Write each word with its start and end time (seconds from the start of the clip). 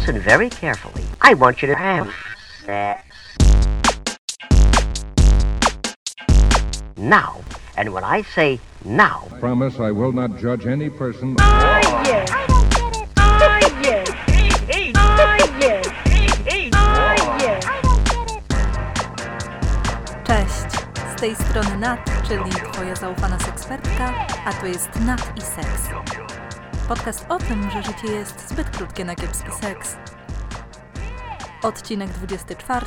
listen 0.00 0.18
very 0.18 0.48
carefully. 0.48 1.04
I 1.20 1.34
want 1.34 1.60
you 1.60 1.68
to 1.68 1.74
have 1.74 2.10
sex. 2.64 3.04
Now. 6.96 7.42
And 7.76 7.92
when 7.92 8.04
I 8.04 8.22
say 8.22 8.60
now, 8.84 9.28
Promise 9.40 9.78
I 9.80 9.90
will 9.90 10.12
not 10.12 10.38
judge 10.38 10.66
any 10.66 10.90
person. 10.90 11.36
Oh, 11.38 12.02
yes. 12.04 12.30
I 12.30 12.46
don't 12.46 12.70
get 12.70 12.96
it. 12.96 13.08
Oh, 13.16 13.58
yes. 13.82 14.08
Oh, 14.96 15.48
yes. 15.60 15.86
Oh, 16.74 17.38
yes. 17.40 17.64
I 17.66 17.80
don't 17.82 18.04
get 18.10 18.30
it. 18.30 18.42
Cześć! 20.26 20.70
Z 21.16 21.20
tej 21.20 21.36
strony 21.36 21.76
Nat, 21.76 22.10
czyli 22.28 22.50
Twoja 22.72 22.96
zaufana 22.96 23.38
sekspertka, 23.38 24.14
a 24.44 24.52
to 24.52 24.66
jest 24.66 25.00
Nat 25.06 25.32
i 25.36 25.40
Seks. 25.40 25.88
Podcast 26.90 27.26
o 27.28 27.38
tym, 27.38 27.70
że 27.70 27.82
życie 27.82 28.12
jest 28.12 28.48
zbyt 28.48 28.70
krótkie 28.70 29.04
na 29.04 29.14
kiepski 29.14 29.50
seks. 29.60 29.96
Odcinek 31.62 32.10
24. 32.10 32.86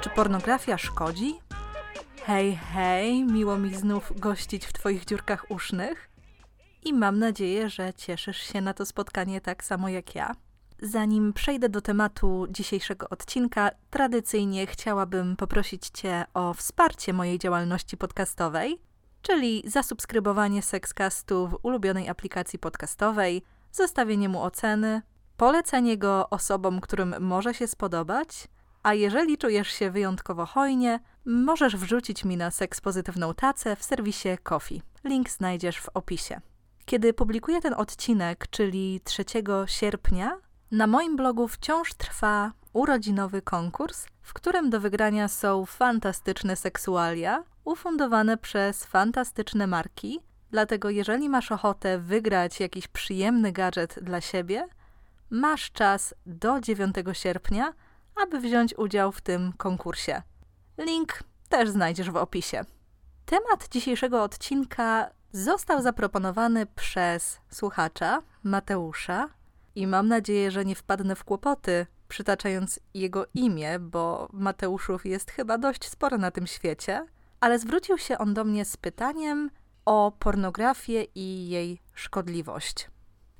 Czy 0.00 0.10
pornografia 0.10 0.78
szkodzi? 0.78 1.34
Hej, 2.22 2.56
hej, 2.56 3.24
miło 3.24 3.58
mi 3.58 3.74
znów 3.74 4.20
gościć 4.20 4.66
w 4.66 4.72
Twoich 4.72 5.04
dziurkach 5.04 5.50
usznych. 5.50 6.10
I 6.84 6.92
mam 6.92 7.18
nadzieję, 7.18 7.70
że 7.70 7.94
cieszysz 7.94 8.38
się 8.38 8.60
na 8.60 8.74
to 8.74 8.86
spotkanie 8.86 9.40
tak 9.40 9.64
samo 9.64 9.88
jak 9.88 10.14
ja. 10.14 10.34
Zanim 10.82 11.32
przejdę 11.32 11.68
do 11.68 11.80
tematu 11.80 12.46
dzisiejszego 12.50 13.08
odcinka, 13.08 13.70
tradycyjnie 13.90 14.66
chciałabym 14.66 15.36
poprosić 15.36 15.88
Cię 15.88 16.24
o 16.34 16.54
wsparcie 16.54 17.12
mojej 17.12 17.38
działalności 17.38 17.96
podcastowej, 17.96 18.78
czyli 19.22 19.62
zasubskrybowanie 19.66 20.62
Sexcastu 20.62 21.48
w 21.48 21.58
ulubionej 21.62 22.08
aplikacji 22.08 22.58
podcastowej, 22.58 23.42
zostawienie 23.72 24.28
mu 24.28 24.42
oceny, 24.42 25.02
polecenie 25.36 25.98
go 25.98 26.30
osobom, 26.30 26.80
którym 26.80 27.14
może 27.20 27.54
się 27.54 27.66
spodobać, 27.66 28.48
a 28.82 28.94
jeżeli 28.94 29.38
czujesz 29.38 29.68
się 29.68 29.90
wyjątkowo 29.90 30.46
hojnie, 30.46 31.00
możesz 31.24 31.76
wrzucić 31.76 32.24
mi 32.24 32.36
na 32.36 32.50
seks 32.50 32.80
pozytywną 32.80 33.34
tacę 33.34 33.76
w 33.76 33.84
serwisie 33.84 34.28
Coffee. 34.42 34.82
Link 35.04 35.30
znajdziesz 35.30 35.80
w 35.80 35.88
opisie. 35.94 36.40
Kiedy 36.84 37.12
publikuję 37.12 37.60
ten 37.60 37.74
odcinek, 37.74 38.46
czyli 38.50 39.00
3 39.04 39.24
sierpnia, 39.66 40.38
na 40.70 40.86
moim 40.86 41.16
blogu 41.16 41.48
wciąż 41.48 41.94
trwa 41.94 42.52
urodzinowy 42.72 43.42
konkurs, 43.42 44.06
w 44.22 44.32
którym 44.32 44.70
do 44.70 44.80
wygrania 44.80 45.28
są 45.28 45.66
fantastyczne 45.66 46.56
seksualia 46.56 47.44
ufundowane 47.64 48.36
przez 48.36 48.84
fantastyczne 48.84 49.66
marki. 49.66 50.20
Dlatego, 50.50 50.90
jeżeli 50.90 51.28
masz 51.28 51.52
ochotę 51.52 51.98
wygrać 51.98 52.60
jakiś 52.60 52.88
przyjemny 52.88 53.52
gadżet 53.52 53.98
dla 54.02 54.20
siebie, 54.20 54.68
masz 55.30 55.72
czas 55.72 56.14
do 56.26 56.60
9 56.60 56.96
sierpnia, 57.12 57.72
aby 58.22 58.40
wziąć 58.40 58.78
udział 58.78 59.12
w 59.12 59.20
tym 59.20 59.52
konkursie. 59.52 60.22
Link 60.78 61.22
też 61.48 61.70
znajdziesz 61.70 62.10
w 62.10 62.16
opisie. 62.16 62.64
Temat 63.26 63.68
dzisiejszego 63.68 64.22
odcinka 64.22 65.10
został 65.32 65.82
zaproponowany 65.82 66.66
przez 66.66 67.40
słuchacza 67.50 68.22
Mateusza 68.42 69.28
i 69.74 69.86
mam 69.86 70.08
nadzieję, 70.08 70.50
że 70.50 70.64
nie 70.64 70.74
wpadnę 70.74 71.16
w 71.16 71.24
kłopoty 71.24 71.86
przytaczając 72.08 72.80
jego 72.94 73.26
imię, 73.34 73.78
bo 73.78 74.28
Mateuszów 74.32 75.06
jest 75.06 75.30
chyba 75.30 75.58
dość 75.58 75.88
sporo 75.88 76.18
na 76.18 76.30
tym 76.30 76.46
świecie, 76.46 77.06
ale 77.42 77.58
zwrócił 77.58 77.98
się 77.98 78.18
on 78.18 78.34
do 78.34 78.44
mnie 78.44 78.64
z 78.64 78.76
pytaniem 78.76 79.50
o 79.84 80.12
pornografię 80.18 81.06
i 81.14 81.48
jej 81.48 81.80
szkodliwość. 81.94 82.90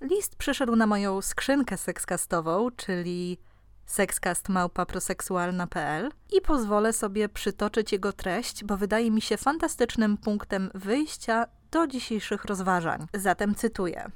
List 0.01 0.37
przyszedł 0.37 0.77
na 0.77 0.87
moją 0.87 1.23
skrzynkę 1.23 1.77
sekskastową, 1.77 2.71
czyli 2.77 3.39
sexcastmałpaproseksualna.pl 3.87 6.11
i 6.33 6.41
pozwolę 6.41 6.93
sobie 6.93 7.29
przytoczyć 7.29 7.93
jego 7.93 8.13
treść, 8.13 8.65
bo 8.65 8.77
wydaje 8.77 9.11
mi 9.11 9.21
się 9.21 9.37
fantastycznym 9.37 10.17
punktem 10.17 10.71
wyjścia 10.75 11.47
do 11.71 11.87
dzisiejszych 11.87 12.45
rozważań. 12.45 13.07
Zatem 13.15 13.55
cytuję. 13.55 14.11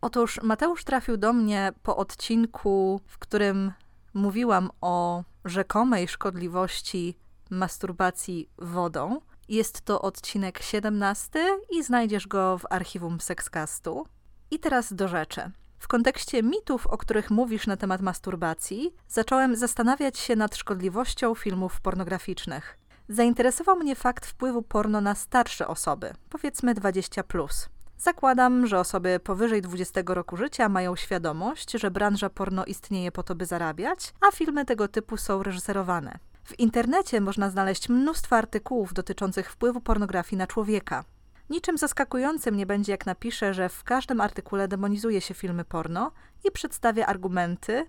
Otóż 0.00 0.40
Mateusz 0.42 0.84
trafił 0.84 1.16
do 1.16 1.32
mnie 1.32 1.72
po 1.82 1.96
odcinku, 1.96 3.00
w 3.06 3.18
którym 3.18 3.72
mówiłam 4.14 4.70
o 4.80 5.24
rzekomej 5.44 6.08
szkodliwości 6.08 7.16
masturbacji 7.50 8.48
wodą. 8.58 9.20
Jest 9.50 9.80
to 9.80 10.02
odcinek 10.02 10.62
17 10.62 11.58
i 11.70 11.82
znajdziesz 11.82 12.26
go 12.26 12.58
w 12.58 12.66
archiwum 12.70 13.20
Sexcastu. 13.20 14.06
I 14.50 14.58
teraz 14.58 14.92
do 14.92 15.08
rzeczy. 15.08 15.50
W 15.78 15.88
kontekście 15.88 16.42
mitów, 16.42 16.86
o 16.86 16.98
których 16.98 17.30
mówisz 17.30 17.66
na 17.66 17.76
temat 17.76 18.00
masturbacji, 18.00 18.94
zacząłem 19.08 19.56
zastanawiać 19.56 20.18
się 20.18 20.36
nad 20.36 20.56
szkodliwością 20.56 21.34
filmów 21.34 21.80
pornograficznych. 21.80 22.78
Zainteresował 23.08 23.76
mnie 23.76 23.94
fakt 23.94 24.26
wpływu 24.26 24.62
porno 24.62 25.00
na 25.00 25.14
starsze 25.14 25.68
osoby, 25.68 26.12
powiedzmy 26.28 26.74
20. 26.74 27.22
Plus. 27.22 27.68
Zakładam, 27.98 28.66
że 28.66 28.78
osoby 28.78 29.20
powyżej 29.20 29.62
20 29.62 30.00
roku 30.06 30.36
życia 30.36 30.68
mają 30.68 30.96
świadomość, 30.96 31.72
że 31.72 31.90
branża 31.90 32.30
porno 32.30 32.64
istnieje 32.64 33.12
po 33.12 33.22
to, 33.22 33.34
by 33.34 33.46
zarabiać, 33.46 34.12
a 34.20 34.30
filmy 34.30 34.64
tego 34.64 34.88
typu 34.88 35.16
są 35.16 35.42
reżyserowane. 35.42 36.18
W 36.44 36.58
internecie 36.58 37.20
można 37.20 37.50
znaleźć 37.50 37.88
mnóstwo 37.88 38.36
artykułów 38.36 38.94
dotyczących 38.94 39.50
wpływu 39.50 39.80
pornografii 39.80 40.38
na 40.38 40.46
człowieka. 40.46 41.04
Niczym 41.50 41.78
zaskakującym 41.78 42.56
nie 42.56 42.66
będzie, 42.66 42.92
jak 42.92 43.06
napiszę, 43.06 43.54
że 43.54 43.68
w 43.68 43.84
każdym 43.84 44.20
artykule 44.20 44.68
demonizuje 44.68 45.20
się 45.20 45.34
filmy 45.34 45.64
porno 45.64 46.12
i 46.48 46.50
przedstawia 46.50 47.06
argumenty, 47.06 47.86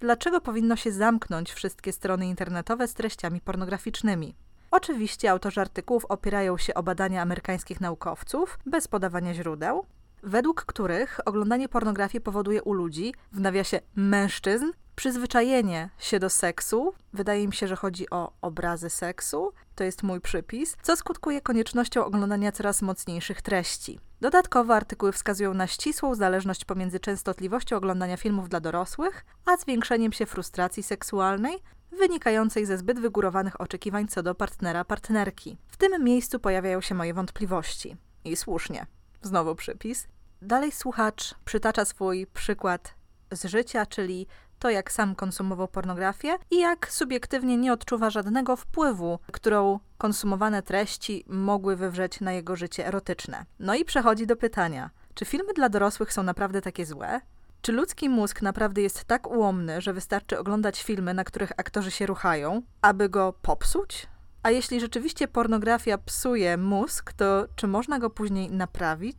dlaczego 0.00 0.40
powinno 0.40 0.76
się 0.76 0.92
zamknąć 0.92 1.52
wszystkie 1.52 1.92
strony 1.92 2.26
internetowe 2.26 2.88
z 2.88 2.94
treściami 2.94 3.40
pornograficznymi. 3.40 4.34
Oczywiście 4.70 5.30
autorzy 5.30 5.60
artykułów 5.60 6.04
opierają 6.04 6.58
się 6.58 6.74
o 6.74 6.82
badania 6.82 7.22
amerykańskich 7.22 7.80
naukowców, 7.80 8.58
bez 8.66 8.88
podawania 8.88 9.34
źródeł, 9.34 9.86
według 10.22 10.64
których 10.64 11.20
oglądanie 11.24 11.68
pornografii 11.68 12.22
powoduje 12.22 12.62
u 12.62 12.72
ludzi, 12.72 13.14
w 13.32 13.40
nawiasie 13.40 13.80
mężczyzn, 13.96 14.66
przyzwyczajenie 14.96 15.90
się 15.98 16.18
do 16.18 16.30
seksu. 16.30 16.94
Wydaje 17.12 17.46
mi 17.46 17.52
się, 17.52 17.68
że 17.68 17.76
chodzi 17.76 18.10
o 18.10 18.32
obrazy 18.42 18.90
seksu, 18.90 19.52
to 19.74 19.84
jest 19.84 20.02
mój 20.02 20.20
przypis, 20.20 20.76
co 20.82 20.96
skutkuje 20.96 21.40
koniecznością 21.40 22.04
oglądania 22.04 22.52
coraz 22.52 22.82
mocniejszych 22.82 23.42
treści. 23.42 24.00
Dodatkowo 24.20 24.74
artykuły 24.74 25.12
wskazują 25.12 25.54
na 25.54 25.66
ścisłą 25.66 26.14
zależność 26.14 26.64
pomiędzy 26.64 27.00
częstotliwością 27.00 27.76
oglądania 27.76 28.16
filmów 28.16 28.48
dla 28.48 28.60
dorosłych, 28.60 29.24
a 29.44 29.56
zwiększeniem 29.56 30.12
się 30.12 30.26
frustracji 30.26 30.82
seksualnej, 30.82 31.58
wynikającej 31.98 32.66
ze 32.66 32.78
zbyt 32.78 33.00
wygórowanych 33.00 33.60
oczekiwań 33.60 34.08
co 34.08 34.22
do 34.22 34.34
partnera, 34.34 34.84
partnerki. 34.84 35.58
W 35.68 35.76
tym 35.76 36.04
miejscu 36.04 36.38
pojawiają 36.40 36.80
się 36.80 36.94
moje 36.94 37.14
wątpliwości. 37.14 37.96
I 38.24 38.36
słusznie. 38.36 38.86
Znowu 39.22 39.54
przypis. 39.54 40.08
Dalej 40.42 40.72
słuchacz 40.72 41.34
przytacza 41.44 41.84
swój 41.84 42.26
przykład 42.26 42.94
z 43.32 43.44
życia, 43.44 43.86
czyli 43.86 44.26
to, 44.58 44.70
jak 44.70 44.92
sam 44.92 45.14
konsumował 45.14 45.68
pornografię 45.68 46.38
i 46.50 46.58
jak 46.58 46.92
subiektywnie 46.92 47.56
nie 47.56 47.72
odczuwa 47.72 48.10
żadnego 48.10 48.56
wpływu, 48.56 49.18
którą 49.32 49.80
konsumowane 49.98 50.62
treści 50.62 51.24
mogły 51.28 51.76
wywrzeć 51.76 52.20
na 52.20 52.32
jego 52.32 52.56
życie 52.56 52.86
erotyczne. 52.86 53.44
No 53.58 53.74
i 53.74 53.84
przechodzi 53.84 54.26
do 54.26 54.36
pytania, 54.36 54.90
czy 55.14 55.24
filmy 55.24 55.52
dla 55.52 55.68
dorosłych 55.68 56.12
są 56.12 56.22
naprawdę 56.22 56.62
takie 56.62 56.86
złe? 56.86 57.20
Czy 57.62 57.72
ludzki 57.72 58.08
mózg 58.08 58.42
naprawdę 58.42 58.82
jest 58.82 59.04
tak 59.04 59.30
ułomny, 59.30 59.80
że 59.80 59.92
wystarczy 59.92 60.38
oglądać 60.38 60.82
filmy, 60.82 61.14
na 61.14 61.24
których 61.24 61.52
aktorzy 61.56 61.90
się 61.90 62.06
ruchają, 62.06 62.62
aby 62.82 63.08
go 63.08 63.32
popsuć? 63.42 64.06
A 64.42 64.50
jeśli 64.50 64.80
rzeczywiście 64.80 65.28
pornografia 65.28 65.98
psuje 65.98 66.56
mózg, 66.56 67.12
to 67.12 67.46
czy 67.56 67.66
można 67.66 67.98
go 67.98 68.10
później 68.10 68.50
naprawić? 68.50 69.18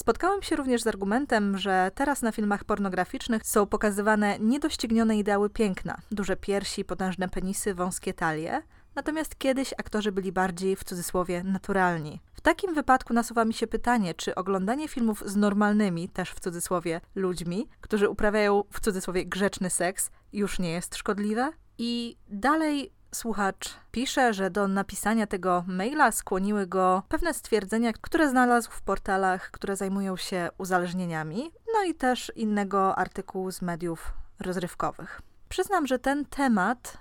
Spotkałem 0.00 0.42
się 0.42 0.56
również 0.56 0.82
z 0.82 0.86
argumentem, 0.86 1.58
że 1.58 1.90
teraz 1.94 2.22
na 2.22 2.32
filmach 2.32 2.64
pornograficznych 2.64 3.46
są 3.46 3.66
pokazywane 3.66 4.38
niedoścignione 4.38 5.18
ideały 5.18 5.50
piękna, 5.50 5.96
duże 6.10 6.36
piersi, 6.36 6.84
potężne 6.84 7.28
penisy, 7.28 7.74
wąskie 7.74 8.14
talie, 8.14 8.62
natomiast 8.94 9.38
kiedyś 9.38 9.72
aktorzy 9.72 10.12
byli 10.12 10.32
bardziej 10.32 10.76
w 10.76 10.84
cudzysłowie 10.84 11.44
naturalni. 11.44 12.20
W 12.32 12.40
takim 12.40 12.74
wypadku 12.74 13.14
nasuwa 13.14 13.44
mi 13.44 13.54
się 13.54 13.66
pytanie, 13.66 14.14
czy 14.14 14.34
oglądanie 14.34 14.88
filmów 14.88 15.22
z 15.26 15.36
normalnymi, 15.36 16.08
też 16.08 16.30
w 16.30 16.40
cudzysłowie, 16.40 17.00
ludźmi, 17.14 17.68
którzy 17.80 18.08
uprawiają 18.08 18.64
w 18.70 18.80
cudzysłowie 18.80 19.26
grzeczny 19.26 19.70
seks, 19.70 20.10
już 20.32 20.58
nie 20.58 20.70
jest 20.70 20.96
szkodliwe? 20.96 21.52
I 21.78 22.16
dalej 22.28 22.92
Słuchacz 23.14 23.74
pisze, 23.92 24.34
że 24.34 24.50
do 24.50 24.68
napisania 24.68 25.26
tego 25.26 25.64
maila 25.66 26.12
skłoniły 26.12 26.66
go 26.66 27.02
pewne 27.08 27.34
stwierdzenia, 27.34 27.92
które 27.92 28.28
znalazł 28.28 28.70
w 28.70 28.82
portalach, 28.82 29.50
które 29.50 29.76
zajmują 29.76 30.16
się 30.16 30.48
uzależnieniami, 30.58 31.50
no 31.74 31.84
i 31.84 31.94
też 31.94 32.32
innego 32.36 32.98
artykułu 32.98 33.50
z 33.52 33.62
mediów 33.62 34.12
rozrywkowych. 34.40 35.22
Przyznam, 35.48 35.86
że 35.86 35.98
ten 35.98 36.24
temat 36.24 36.98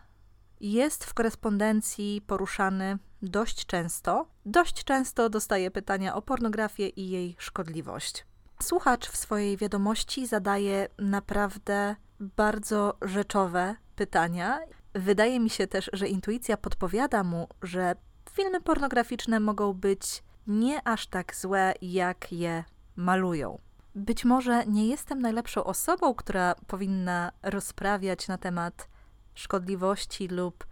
jest 0.59 1.05
w 1.05 1.13
korespondencji 1.13 2.21
poruszany 2.27 2.97
dość 3.21 3.65
często. 3.65 4.27
Dość 4.45 4.83
często 4.83 5.29
dostaję 5.29 5.71
pytania 5.71 6.15
o 6.15 6.21
pornografię 6.21 6.87
i 6.87 7.09
jej 7.09 7.35
szkodliwość. 7.39 8.25
Słuchacz 8.61 9.09
w 9.09 9.17
swojej 9.17 9.57
wiadomości 9.57 10.27
zadaje 10.27 10.87
naprawdę 10.97 11.95
bardzo 12.19 12.97
rzeczowe 13.01 13.75
pytania. 13.95 14.59
Wydaje 14.93 15.39
mi 15.39 15.49
się 15.49 15.67
też, 15.67 15.89
że 15.93 16.07
intuicja 16.07 16.57
podpowiada 16.57 17.23
mu, 17.23 17.47
że 17.61 17.95
filmy 18.31 18.61
pornograficzne 18.61 19.39
mogą 19.39 19.73
być 19.73 20.23
nie 20.47 20.87
aż 20.87 21.07
tak 21.07 21.35
złe, 21.35 21.73
jak 21.81 22.31
je 22.31 22.63
malują. 22.95 23.59
Być 23.95 24.25
może 24.25 24.65
nie 24.65 24.87
jestem 24.87 25.21
najlepszą 25.21 25.63
osobą, 25.63 26.13
która 26.13 26.55
powinna 26.67 27.31
rozprawiać 27.43 28.27
na 28.27 28.37
temat 28.37 28.87
szkodliwości 29.35 30.27
lub 30.27 30.65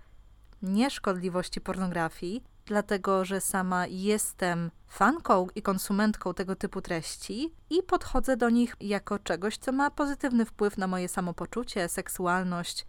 nieszkodliwości 0.61 1.61
pornografii, 1.61 2.43
dlatego 2.65 3.25
że 3.25 3.41
sama 3.41 3.87
jestem 3.87 4.71
fanką 4.87 5.47
i 5.55 5.61
konsumentką 5.61 6.33
tego 6.33 6.55
typu 6.55 6.81
treści 6.81 7.53
i 7.69 7.83
podchodzę 7.83 8.37
do 8.37 8.49
nich 8.49 8.75
jako 8.79 9.19
czegoś, 9.19 9.57
co 9.57 9.71
ma 9.71 9.91
pozytywny 9.91 10.45
wpływ 10.45 10.77
na 10.77 10.87
moje 10.87 11.07
samopoczucie, 11.07 11.89
seksualność 11.89 12.85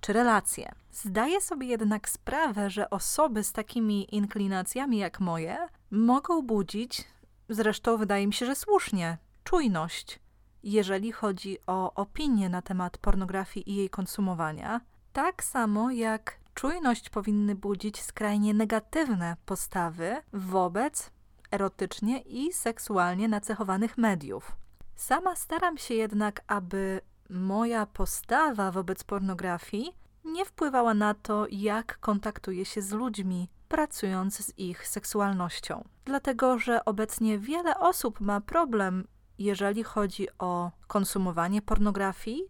czy 0.00 0.12
relacje. 0.12 0.72
Zdaję 0.92 1.40
sobie 1.40 1.66
jednak 1.66 2.08
sprawę, 2.08 2.70
że 2.70 2.90
osoby 2.90 3.44
z 3.44 3.52
takimi 3.52 4.14
inklinacjami 4.14 4.98
jak 4.98 5.20
moje 5.20 5.68
mogą 5.90 6.42
budzić, 6.42 7.04
zresztą 7.48 7.96
wydaje 7.96 8.26
mi 8.26 8.32
się, 8.32 8.46
że 8.46 8.54
słusznie, 8.54 9.18
czujność, 9.44 10.20
jeżeli 10.62 11.12
chodzi 11.12 11.58
o 11.66 11.94
opinie 11.94 12.48
na 12.48 12.62
temat 12.62 12.98
pornografii 12.98 13.70
i 13.70 13.76
jej 13.76 13.90
konsumowania, 13.90 14.80
tak 15.12 15.44
samo 15.44 15.90
jak 15.90 16.40
czujność 16.54 17.10
powinny 17.10 17.54
budzić 17.54 18.02
skrajnie 18.02 18.54
negatywne 18.54 19.36
postawy 19.46 20.16
wobec 20.32 21.10
erotycznie 21.50 22.20
i 22.20 22.52
seksualnie 22.52 23.28
nacechowanych 23.28 23.98
mediów. 23.98 24.56
Sama 24.96 25.36
staram 25.36 25.78
się 25.78 25.94
jednak, 25.94 26.40
aby 26.46 27.00
moja 27.30 27.86
postawa 27.86 28.70
wobec 28.70 29.04
pornografii 29.04 29.92
nie 30.24 30.44
wpływała 30.44 30.94
na 30.94 31.14
to, 31.14 31.46
jak 31.50 31.98
kontaktuję 31.98 32.64
się 32.64 32.82
z 32.82 32.92
ludźmi, 32.92 33.48
pracując 33.68 34.36
z 34.36 34.58
ich 34.58 34.88
seksualnością. 34.88 35.84
Dlatego, 36.04 36.58
że 36.58 36.84
obecnie 36.84 37.38
wiele 37.38 37.78
osób 37.78 38.20
ma 38.20 38.40
problem, 38.40 39.08
jeżeli 39.38 39.84
chodzi 39.84 40.28
o 40.38 40.70
konsumowanie 40.86 41.62
pornografii, 41.62 42.42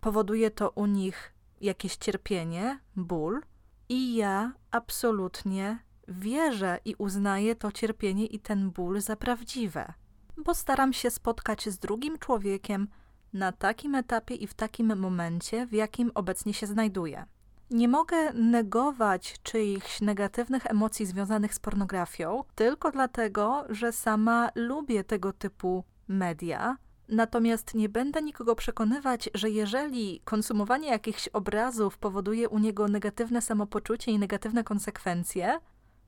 powoduje 0.00 0.50
to 0.50 0.70
u 0.70 0.86
nich 0.86 1.34
jakieś 1.60 1.96
cierpienie, 1.96 2.80
ból, 2.96 3.42
i 3.88 4.14
ja 4.14 4.52
absolutnie 4.70 5.78
wierzę 6.08 6.78
i 6.84 6.94
uznaję 6.98 7.56
to 7.56 7.72
cierpienie 7.72 8.26
i 8.26 8.40
ten 8.40 8.70
ból 8.70 9.00
za 9.00 9.16
prawdziwe, 9.16 9.92
bo 10.36 10.54
staram 10.54 10.92
się 10.92 11.10
spotkać 11.10 11.68
z 11.68 11.78
drugim 11.78 12.18
człowiekiem 12.18 12.88
na 13.32 13.52
takim 13.52 13.94
etapie 13.94 14.34
i 14.34 14.46
w 14.46 14.54
takim 14.54 14.98
momencie, 14.98 15.66
w 15.66 15.72
jakim 15.72 16.10
obecnie 16.14 16.54
się 16.54 16.66
znajduję. 16.66 17.26
Nie 17.70 17.88
mogę 17.88 18.32
negować 18.32 19.34
czyichś 19.42 20.00
negatywnych 20.00 20.66
emocji 20.66 21.06
związanych 21.06 21.54
z 21.54 21.58
pornografią 21.58 22.44
tylko 22.54 22.90
dlatego, 22.90 23.64
że 23.68 23.92
sama 23.92 24.50
lubię 24.54 25.04
tego 25.04 25.32
typu 25.32 25.84
media. 26.08 26.76
Natomiast 27.08 27.74
nie 27.74 27.88
będę 27.88 28.22
nikogo 28.22 28.54
przekonywać, 28.54 29.30
że 29.34 29.50
jeżeli 29.50 30.20
konsumowanie 30.24 30.88
jakichś 30.88 31.28
obrazów 31.28 31.98
powoduje 31.98 32.48
u 32.48 32.58
niego 32.58 32.88
negatywne 32.88 33.42
samopoczucie 33.42 34.12
i 34.12 34.18
negatywne 34.18 34.64
konsekwencje, 34.64 35.60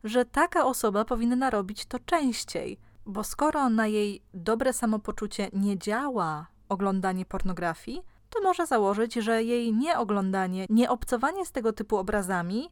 że 0.04 0.24
taka 0.24 0.64
osoba 0.64 1.04
powinna 1.04 1.50
robić 1.50 1.86
to 1.86 1.98
częściej, 1.98 2.78
bo 3.06 3.24
skoro 3.24 3.68
na 3.68 3.86
jej 3.86 4.22
dobre 4.34 4.72
samopoczucie 4.72 5.48
nie 5.52 5.78
działa 5.78 6.46
oglądanie 6.70 7.26
pornografii, 7.26 8.02
to 8.30 8.40
może 8.42 8.66
założyć, 8.66 9.14
że 9.14 9.42
jej 9.42 9.72
nieoglądanie, 9.72 10.66
nieobcowanie 10.70 11.46
z 11.46 11.52
tego 11.52 11.72
typu 11.72 11.96
obrazami 11.96 12.70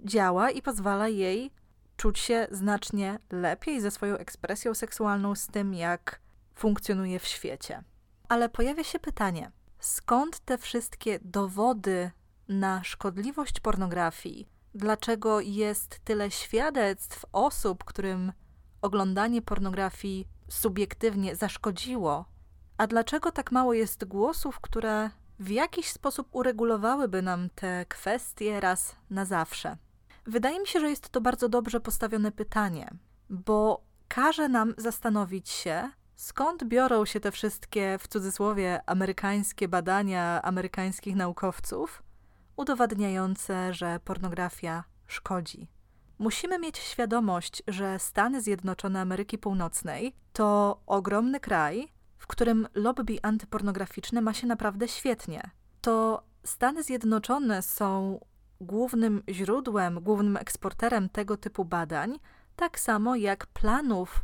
działa 0.00 0.50
i 0.50 0.62
pozwala 0.62 1.08
jej 1.08 1.50
czuć 1.96 2.18
się 2.18 2.46
znacznie 2.50 3.18
lepiej 3.30 3.80
ze 3.80 3.90
swoją 3.90 4.16
ekspresją 4.16 4.74
seksualną, 4.74 5.34
z 5.34 5.46
tym 5.46 5.74
jak 5.74 6.20
funkcjonuje 6.54 7.18
w 7.18 7.26
świecie. 7.26 7.84
Ale 8.28 8.48
pojawia 8.48 8.84
się 8.84 8.98
pytanie: 8.98 9.50
skąd 9.78 10.40
te 10.40 10.58
wszystkie 10.58 11.18
dowody 11.22 12.10
na 12.48 12.84
szkodliwość 12.84 13.60
pornografii? 13.60 14.48
Dlaczego 14.74 15.40
jest 15.40 16.00
tyle 16.04 16.30
świadectw 16.30 17.24
osób, 17.32 17.84
którym 17.84 18.32
oglądanie 18.82 19.42
pornografii 19.42 20.28
subiektywnie 20.48 21.36
zaszkodziło 21.36 22.31
a 22.82 22.86
dlaczego 22.86 23.32
tak 23.32 23.52
mało 23.52 23.74
jest 23.74 24.04
głosów, 24.04 24.60
które 24.60 25.10
w 25.38 25.50
jakiś 25.50 25.90
sposób 25.90 26.28
uregulowałyby 26.32 27.22
nam 27.22 27.50
te 27.54 27.86
kwestie 27.88 28.60
raz 28.60 28.96
na 29.10 29.24
zawsze? 29.24 29.76
Wydaje 30.26 30.60
mi 30.60 30.66
się, 30.66 30.80
że 30.80 30.90
jest 30.90 31.08
to 31.08 31.20
bardzo 31.20 31.48
dobrze 31.48 31.80
postawione 31.80 32.32
pytanie, 32.32 32.90
bo 33.30 33.84
każe 34.08 34.48
nam 34.48 34.74
zastanowić 34.76 35.48
się, 35.48 35.90
skąd 36.16 36.64
biorą 36.64 37.04
się 37.04 37.20
te 37.20 37.30
wszystkie, 37.30 37.98
w 38.00 38.08
cudzysłowie, 38.08 38.80
amerykańskie 38.86 39.68
badania 39.68 40.42
amerykańskich 40.42 41.16
naukowców 41.16 42.02
udowadniające, 42.56 43.74
że 43.74 44.00
pornografia 44.04 44.84
szkodzi. 45.06 45.68
Musimy 46.18 46.58
mieć 46.58 46.78
świadomość, 46.78 47.62
że 47.68 47.98
Stany 47.98 48.42
Zjednoczone 48.42 49.00
Ameryki 49.00 49.38
Północnej 49.38 50.16
to 50.32 50.80
ogromny 50.86 51.40
kraj, 51.40 51.92
którym 52.32 52.68
lobby 52.74 53.18
antypornograficzne 53.22 54.20
ma 54.20 54.34
się 54.34 54.46
naprawdę 54.46 54.88
świetnie. 54.88 55.50
To 55.80 56.22
Stany 56.44 56.82
Zjednoczone 56.82 57.62
są 57.62 58.20
głównym 58.60 59.22
źródłem, 59.28 60.00
głównym 60.00 60.36
eksporterem 60.36 61.08
tego 61.08 61.36
typu 61.36 61.64
badań, 61.64 62.18
tak 62.56 62.80
samo 62.80 63.16
jak 63.16 63.46
planów 63.46 64.20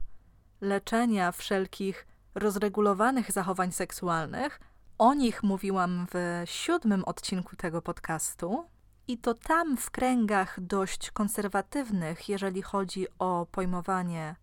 leczenia 0.60 1.32
wszelkich 1.32 2.06
rozregulowanych 2.34 3.32
zachowań 3.32 3.72
seksualnych. 3.72 4.60
O 4.98 5.14
nich 5.14 5.42
mówiłam 5.42 6.06
w 6.14 6.42
siódmym 6.44 7.04
odcinku 7.04 7.56
tego 7.56 7.82
podcastu. 7.82 8.64
I 9.08 9.18
to 9.18 9.34
tam 9.34 9.76
w 9.76 9.90
kręgach 9.90 10.60
dość 10.60 11.10
konserwatywnych, 11.10 12.28
jeżeli 12.28 12.62
chodzi 12.62 13.06
o 13.18 13.46
pojmowanie 13.50 14.36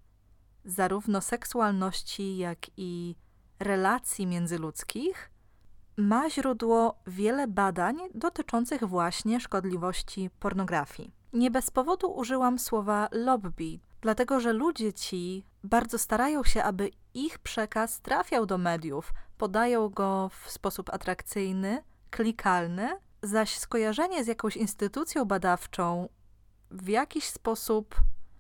zarówno 0.66 1.22
seksualności, 1.22 2.38
jak 2.38 2.58
i 2.78 3.16
relacji 3.60 4.28
międzyludzkich 4.28 5.31
ma 5.98 6.30
źródło 6.30 7.00
wiele 7.07 7.48
badań 7.48 7.98
dotyczących 8.13 8.83
właśnie 8.83 9.40
szkodliwości 9.40 10.30
pornografii. 10.40 11.12
Nie 11.33 11.52
bez 11.52 11.71
powodu 11.71 12.12
użyłam 12.12 12.59
słowa 12.59 13.07
lobby, 13.12 13.80
dlatego 14.02 14.40
że 14.40 14.54
ludzie 14.54 14.94
ci 14.94 15.45
bardzo 15.64 15.97
starają 15.97 16.44
się, 16.44 16.64
aby 16.64 16.90
ich 17.14 17.40
przekaz 17.40 18.02
trafiał 18.02 18.45
do 18.45 18.57
mediów, 18.57 19.14
podają 19.38 19.90
go 19.90 20.30
w 20.30 20.52
sposób 20.52 20.90
atrakcyjny, 20.94 21.83
klikalny, 22.09 22.90
zaś 23.24 23.57
skojarzenie 23.57 24.24
z 24.24 24.28
jakąś 24.28 24.57
instytucją 24.57 25.26
badawczą 25.26 26.09
w 26.71 26.88
jakiś 26.88 27.24
sposób 27.24 27.95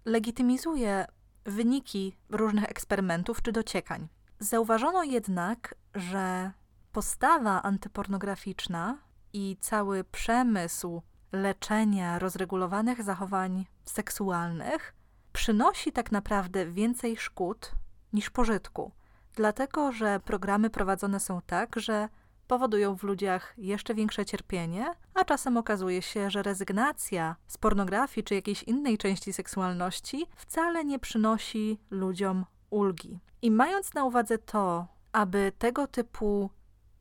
legitymizuje 0.05 1.05
wyniki 1.45 2.17
różnych 2.29 2.63
eksperymentów 2.63 3.41
czy 3.41 3.51
dociekań. 3.51 4.07
Zauważono 4.39 5.03
jednak, 5.03 5.75
że 5.95 6.51
postawa 6.91 7.61
antypornograficzna 7.61 8.97
i 9.33 9.57
cały 9.61 10.03
przemysł 10.03 11.01
leczenia 11.31 12.19
rozregulowanych 12.19 13.03
zachowań 13.03 13.65
seksualnych 13.85 14.93
przynosi 15.33 15.91
tak 15.91 16.11
naprawdę 16.11 16.65
więcej 16.65 17.17
szkód 17.17 17.71
niż 18.13 18.29
pożytku, 18.29 18.91
dlatego 19.33 19.91
że 19.91 20.19
programy 20.19 20.69
prowadzone 20.69 21.19
są 21.19 21.41
tak, 21.45 21.75
że 21.79 22.09
powodują 22.47 22.95
w 22.95 23.03
ludziach 23.03 23.53
jeszcze 23.57 23.95
większe 23.95 24.25
cierpienie, 24.25 24.93
a 25.13 25.25
czasem 25.25 25.57
okazuje 25.57 26.01
się, 26.01 26.29
że 26.29 26.43
rezygnacja 26.43 27.35
z 27.47 27.57
pornografii 27.57 28.23
czy 28.23 28.35
jakiejś 28.35 28.63
innej 28.63 28.97
części 28.97 29.33
seksualności 29.33 30.25
wcale 30.35 30.85
nie 30.85 30.99
przynosi 30.99 31.79
ludziom 31.89 32.45
ulgi. 32.69 33.19
I 33.41 33.51
mając 33.51 33.93
na 33.93 34.05
uwadze 34.05 34.37
to, 34.37 34.87
aby 35.11 35.51
tego 35.57 35.87
typu 35.87 36.49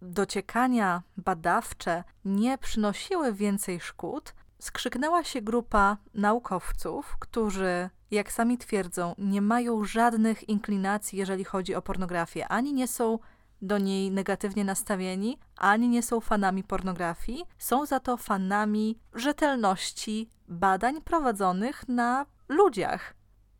dociekania 0.03 1.03
badawcze 1.17 2.05
nie 2.25 2.59
przynosiły 2.59 3.33
więcej 3.33 3.81
szkód, 3.81 4.35
skrzyknęła 4.59 5.25
się 5.25 5.43
grupa 5.43 5.97
naukowców, 6.15 7.17
którzy, 7.19 7.91
jak 8.11 8.33
sami 8.33 8.59
twierdzą, 8.59 9.15
nie 9.19 9.43
mają 9.43 9.85
żadnych 9.85 10.49
inklinacji, 10.49 11.19
jeżeli 11.19 11.45
chodzi 11.45 11.75
o 11.75 11.83
pornografię, 11.83 12.49
ani 12.49 12.73
nie 12.73 12.89
są 12.89 13.19
do 13.63 13.79
niej 13.79 14.11
negatywnie 14.11 14.65
nastawieni, 14.65 15.39
ani 15.57 15.89
nie 15.89 16.03
są 16.03 16.21
fanami 16.21 16.65
pornografii, 16.65 17.45
są 17.59 17.87
za 17.87 18.01
to 18.01 18.17
fanami 18.17 18.99
rzetelności 19.15 20.29
badań 20.49 21.03
prowadzonych 21.03 21.89
na 21.89 22.27
ludziach 22.49 23.15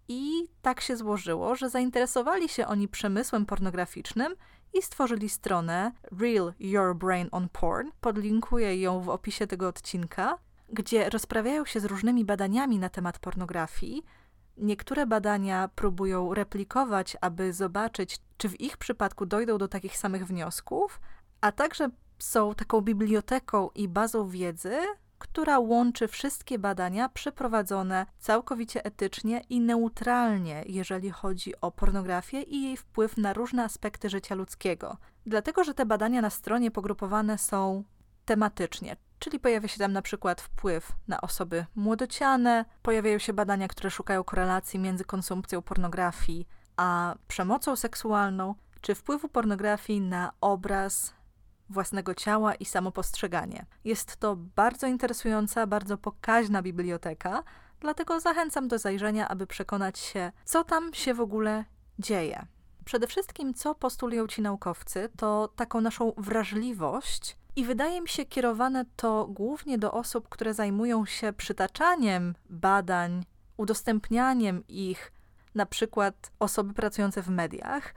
I 0.09 0.49
tak 0.63 0.81
się 0.81 0.97
złożyło, 0.97 1.55
że 1.55 1.71
zainteresowali 1.71 2.49
się 2.49 2.67
oni 2.67 2.89
przemysłem 2.89 3.47
pornograficznym 3.47 4.35
i 4.75 4.83
stworzyli 4.83 5.29
stronę 5.29 5.93
Real 6.21 6.53
Your 6.61 6.97
Brain 6.97 7.29
on 7.33 7.49
Porn. 7.49 7.91
Podlinkuję 8.01 8.81
ją 8.81 9.01
w 9.01 9.09
opisie 9.09 9.47
tego 9.47 9.69
odcinka, 9.69 10.39
gdzie 10.73 11.11
rozprawiają 11.11 11.65
się 11.65 11.81
z 11.81 11.85
różnymi 11.85 12.25
badaniami 12.25 12.79
na 12.79 12.89
temat 12.89 13.19
pornografii. 13.19 14.05
Niektóre 14.57 15.07
badania 15.07 15.69
próbują 15.75 16.35
replikować, 16.35 17.17
aby 17.21 17.53
zobaczyć, 17.53 18.19
czy 18.37 18.49
w 18.49 18.61
ich 18.61 18.77
przypadku 18.77 19.27
dojdą 19.27 19.59
do 19.59 19.69
takich 19.69 19.97
samych 19.97 20.27
wniosków, 20.27 21.01
a 21.41 21.53
także 21.53 21.91
są 22.19 22.55
taką 22.55 22.81
biblioteką 22.81 23.71
i 23.75 23.89
bazą 23.89 24.29
wiedzy, 24.29 24.77
która 25.25 25.59
łączy 25.59 26.09
wszystkie 26.09 26.59
badania 26.59 27.09
przeprowadzone 27.09 28.07
całkowicie 28.19 28.85
etycznie 28.85 29.41
i 29.49 29.61
neutralnie, 29.61 30.65
jeżeli 30.67 31.11
chodzi 31.11 31.61
o 31.61 31.71
pornografię 31.71 32.43
i 32.43 32.63
jej 32.63 32.77
wpływ 32.77 33.17
na 33.17 33.33
różne 33.33 33.65
aspekty 33.65 34.11
życia 34.11 34.35
ludzkiego. 34.35 34.97
Dlatego, 35.27 35.65
że 35.65 35.75
te 35.75 35.87
badania 35.87 36.23
na 36.23 36.31
stronie 36.31 36.71
pogrupowane 36.71 37.39
są 37.39 37.85
tematycznie, 38.25 38.97
czyli 39.19 39.41
pojawia 39.41 39.69
się 39.69 39.79
tam 39.79 39.93
na 39.93 40.03
przykład 40.03 40.41
wpływ 40.41 40.93
na 41.09 41.21
osoby 41.21 41.67
młodociane, 41.75 42.65
pojawiają 42.83 43.19
się 43.19 43.33
badania, 43.33 43.69
które 43.69 43.91
szukają 43.91 44.25
korelacji 44.25 44.79
między 44.81 45.05
konsumpcją 45.05 45.63
pornografii 45.63 46.47
a 46.77 47.15
przemocą 47.29 47.77
seksualną, 47.77 48.55
czy 48.81 48.95
wpływu 48.95 49.29
pornografii 49.29 50.01
na 50.01 50.33
obraz 50.41 51.15
własnego 51.69 52.15
ciała 52.15 52.55
i 52.55 52.65
samopostrzeganie. 52.65 53.67
Jest 53.85 54.17
to 54.17 54.37
bardzo 54.37 54.87
interesująca, 54.87 55.67
bardzo 55.67 55.99
pokaźna 55.99 56.63
biblioteka, 56.63 57.43
dlatego 57.81 58.21
zachęcam 58.21 58.69
do 58.69 58.79
zajrzenia, 58.79 59.29
aby 59.29 59.47
przekonać 59.47 59.99
się, 59.99 60.33
co 60.45 60.65
tam 60.65 60.95
się 60.95 61.15
w 61.15 61.21
ogóle 61.21 61.65
dzieje. 61.99 62.47
Przede 62.85 63.07
wszystkim, 63.07 63.55
co 63.55 63.75
postulują 63.75 64.27
ci 64.27 64.43
naukowcy, 64.43 65.09
to 65.17 65.49
taką 65.57 65.81
naszą 65.81 66.13
wrażliwość, 66.17 67.37
i 67.57 67.65
wydaje 67.65 68.01
mi 68.01 68.09
się 68.09 68.25
kierowane 68.25 68.85
to 68.97 69.27
głównie 69.27 69.79
do 69.79 69.93
osób, 69.93 70.29
które 70.29 70.55
zajmują 70.55 71.07
się 71.07 71.33
przytaczaniem 71.33 72.35
badań, 72.51 73.25
udostępnianiem 73.57 74.67
ich, 74.69 75.13
na 75.55 75.67
przykład 75.67 76.33
osoby 76.39 76.75
pracujące 76.75 77.23
w 77.23 77.29
mediach, 77.29 77.95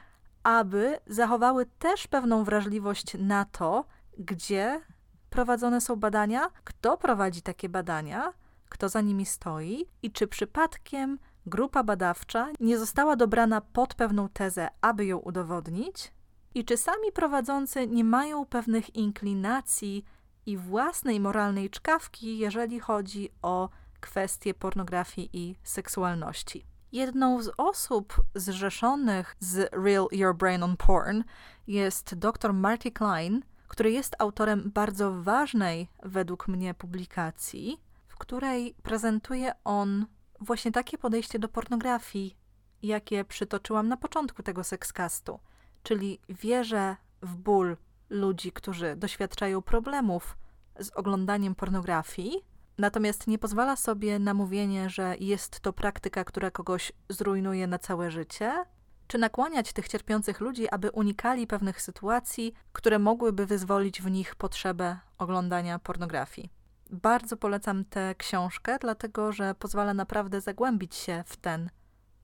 aby 0.48 1.00
zachowały 1.08 1.66
też 1.66 2.08
pewną 2.08 2.44
wrażliwość 2.44 3.18
na 3.20 3.46
to, 3.46 3.86
gdzie 4.18 4.82
prowadzone 5.30 5.82
są 5.82 5.96
badania, 5.96 6.50
kto 6.64 6.98
prowadzi 6.98 7.42
takie 7.42 7.70
badania, 7.70 8.34
kto 8.70 8.90
za 8.90 9.02
nimi 9.02 9.26
stoi 9.26 9.86
i 10.04 10.12
czy 10.12 10.28
przypadkiem 10.28 11.20
grupa 11.46 11.84
badawcza 11.84 12.48
nie 12.60 12.78
została 12.78 13.16
dobrana 13.16 13.62
pod 13.62 13.96
pewną 13.96 14.30
tezę, 14.30 14.68
aby 14.82 15.06
ją 15.06 15.18
udowodnić, 15.18 16.12
i 16.56 16.66
czy 16.66 16.78
sami 16.78 17.12
prowadzący 17.14 17.88
nie 17.88 18.04
mają 18.04 18.46
pewnych 18.46 18.96
inklinacji 18.96 20.06
i 20.46 20.58
własnej 20.58 21.20
moralnej 21.20 21.70
czkawki, 21.70 22.38
jeżeli 22.38 22.80
chodzi 22.80 23.30
o 23.42 23.70
kwestie 24.00 24.54
pornografii 24.54 25.30
i 25.34 25.56
seksualności. 25.64 26.66
Jedną 26.92 27.42
z 27.42 27.52
osób 27.58 28.22
zrzeszonych 28.36 29.36
z 29.40 29.74
Real 29.74 30.08
Your 30.12 30.36
Brain 30.36 30.64
on 30.64 30.78
Porn 30.78 31.24
jest 31.68 32.16
dr 32.16 32.54
Marty 32.54 32.92
Klein, 32.92 33.42
który 33.68 33.92
jest 33.92 34.16
autorem 34.20 34.72
bardzo 34.74 35.24
ważnej 35.24 35.90
według 36.04 36.48
mnie 36.48 36.74
publikacji, 36.74 37.82
w 38.08 38.16
której 38.16 38.76
prezentuje 38.84 39.52
on 39.64 40.06
właśnie 40.40 40.72
takie 40.72 40.98
podejście 40.98 41.40
do 41.40 41.50
pornografii, 41.50 42.38
jakie 42.84 43.26
przytoczyłam 43.26 43.88
na 43.88 43.98
początku 43.98 44.44
tego 44.44 44.64
sekskastu, 44.64 45.40
czyli 45.84 46.20
wierzę 46.30 46.96
w 47.22 47.36
ból 47.36 47.78
ludzi, 48.10 48.52
którzy 48.52 48.96
doświadczają 48.96 49.62
problemów 49.62 50.38
z 50.80 50.90
oglądaniem 50.90 51.56
pornografii, 51.56 52.46
Natomiast 52.78 53.28
nie 53.28 53.40
pozwala 53.40 53.76
sobie 53.76 54.20
na 54.20 54.34
mówienie, 54.34 54.90
że 54.90 55.16
jest 55.20 55.60
to 55.60 55.74
praktyka, 55.74 56.24
która 56.24 56.52
kogoś 56.52 56.92
zrujnuje 57.10 57.68
na 57.68 57.80
całe 57.80 58.12
życie, 58.12 58.66
czy 59.08 59.18
nakłaniać 59.18 59.74
tych 59.74 59.88
cierpiących 59.88 60.40
ludzi, 60.40 60.70
aby 60.70 60.92
unikali 60.92 61.48
pewnych 61.48 61.82
sytuacji, 61.82 62.54
które 62.74 63.00
mogłyby 63.00 63.46
wyzwolić 63.46 64.02
w 64.02 64.12
nich 64.12 64.36
potrzebę 64.36 64.98
oglądania 65.18 65.80
pornografii. 65.80 66.50
Bardzo 66.90 67.38
polecam 67.38 67.86
tę 67.86 68.16
książkę, 68.18 68.78
dlatego 68.82 69.32
że 69.32 69.56
pozwala 69.56 69.94
naprawdę 69.94 70.42
zagłębić 70.42 70.96
się 70.96 71.24
w 71.28 71.38
ten 71.38 71.70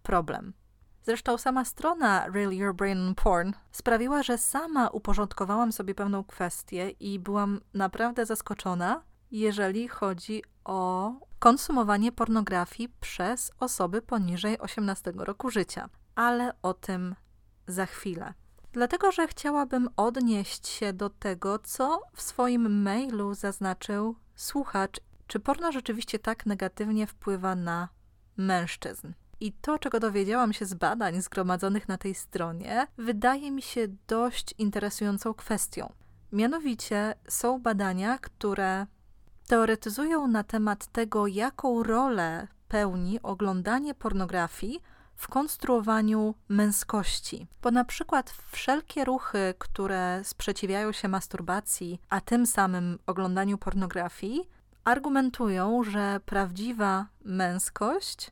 problem. 0.04 0.54
Zresztą 1.04 1.38
sama 1.38 1.66
strona 1.66 2.28
Real 2.28 2.54
Your 2.54 2.76
Brain 2.76 3.16
Porn 3.16 3.52
sprawiła, 3.72 4.24
że 4.24 4.38
sama 4.38 4.88
uporządkowałam 4.88 5.72
sobie 5.72 5.96
pewną 5.96 6.24
kwestię 6.24 6.90
i 6.90 7.20
byłam 7.20 7.62
naprawdę 7.74 8.26
zaskoczona, 8.26 9.04
jeżeli 9.34 9.88
chodzi 9.88 10.44
o 10.66 11.12
konsumowanie 11.40 12.12
pornografii 12.12 12.90
przez 13.00 13.52
osoby 13.60 14.02
poniżej 14.02 14.60
18 14.60 15.14
roku 15.16 15.50
życia. 15.50 15.90
Ale 16.16 16.54
o 16.62 16.74
tym 16.74 17.16
za 17.68 17.86
chwilę. 17.86 18.34
Dlatego, 18.74 19.12
że 19.12 19.28
chciałabym 19.28 19.90
odnieść 19.98 20.68
się 20.68 20.94
do 20.94 21.10
tego, 21.10 21.60
co 21.60 22.02
w 22.14 22.22
swoim 22.22 22.82
mailu 22.82 23.34
zaznaczył 23.34 24.16
słuchacz, 24.36 25.00
czy 25.28 25.40
porno 25.40 25.72
rzeczywiście 25.72 26.20
tak 26.20 26.46
negatywnie 26.46 27.08
wpływa 27.08 27.56
na 27.56 27.90
mężczyzn. 28.38 29.14
I 29.40 29.52
to, 29.52 29.80
czego 29.80 30.00
dowiedziałam 30.00 30.54
się 30.54 30.66
z 30.66 30.74
badań 30.74 31.22
zgromadzonych 31.22 31.88
na 31.88 31.98
tej 31.98 32.16
stronie, 32.16 32.88
wydaje 32.98 33.52
mi 33.52 33.62
się 33.62 33.88
dość 34.08 34.54
interesującą 34.58 35.34
kwestią. 35.34 35.94
Mianowicie 36.32 37.16
są 37.28 37.62
badania, 37.62 38.18
które 38.18 38.88
teoretyzują 39.48 40.28
na 40.28 40.44
temat 40.44 40.88
tego, 40.88 41.28
jaką 41.28 41.84
rolę 41.84 42.48
pełni 42.68 43.22
oglądanie 43.22 43.94
pornografii 43.96 44.82
w 45.16 45.28
konstruowaniu 45.28 46.36
męskości. 46.50 47.48
Bo 47.62 47.72
na 47.72 47.86
przykład 47.86 48.34
wszelkie 48.52 49.06
ruchy, 49.06 49.54
które 49.58 50.22
sprzeciwiają 50.24 50.92
się 50.92 51.08
masturbacji, 51.08 52.02
a 52.10 52.22
tym 52.22 52.46
samym 52.46 53.00
oglądaniu 53.06 53.58
pornografii, 53.58 54.50
argumentują, 54.84 55.84
że 55.84 56.20
prawdziwa 56.26 57.06
męskość 57.26 58.32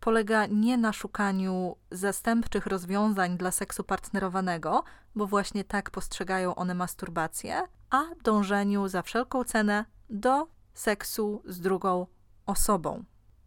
polega 0.00 0.46
nie 0.46 0.78
na 0.78 0.92
szukaniu 0.92 1.76
zastępczych 1.90 2.66
rozwiązań 2.66 3.36
dla 3.36 3.50
seksu 3.50 3.84
partnerowanego, 3.84 4.84
bo 5.16 5.26
właśnie 5.26 5.64
tak 5.64 5.90
postrzegają 5.90 6.54
one 6.54 6.74
masturbację, 6.74 7.62
a 7.90 8.02
dążeniu 8.24 8.88
za 8.88 9.02
wszelką 9.02 9.44
cenę 9.44 9.84
do 10.10 10.48
seksu 10.74 11.42
z 11.44 11.60
drugą 11.60 12.06
osobą. 12.46 13.04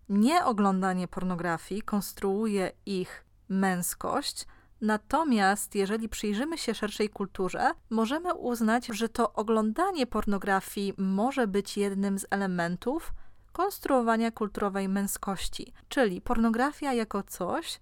Nie 0.09 0.45
oglądanie 0.45 1.07
pornografii 1.07 1.81
konstruuje 1.81 2.71
ich 2.85 3.25
męskość, 3.49 4.47
natomiast 4.81 5.75
jeżeli 5.75 6.09
przyjrzymy 6.09 6.57
się 6.57 6.73
szerszej 6.73 7.09
kulturze, 7.09 7.71
możemy 7.89 8.33
uznać, 8.33 8.85
że 8.85 9.09
to 9.09 9.33
oglądanie 9.33 10.07
pornografii 10.07 10.93
może 10.97 11.47
być 11.47 11.77
jednym 11.77 12.19
z 12.19 12.25
elementów 12.29 13.13
konstruowania 13.51 14.31
kulturowej 14.31 14.89
męskości, 14.89 15.73
czyli 15.89 16.21
pornografia 16.21 16.93
jako 16.93 17.23
coś, 17.23 17.79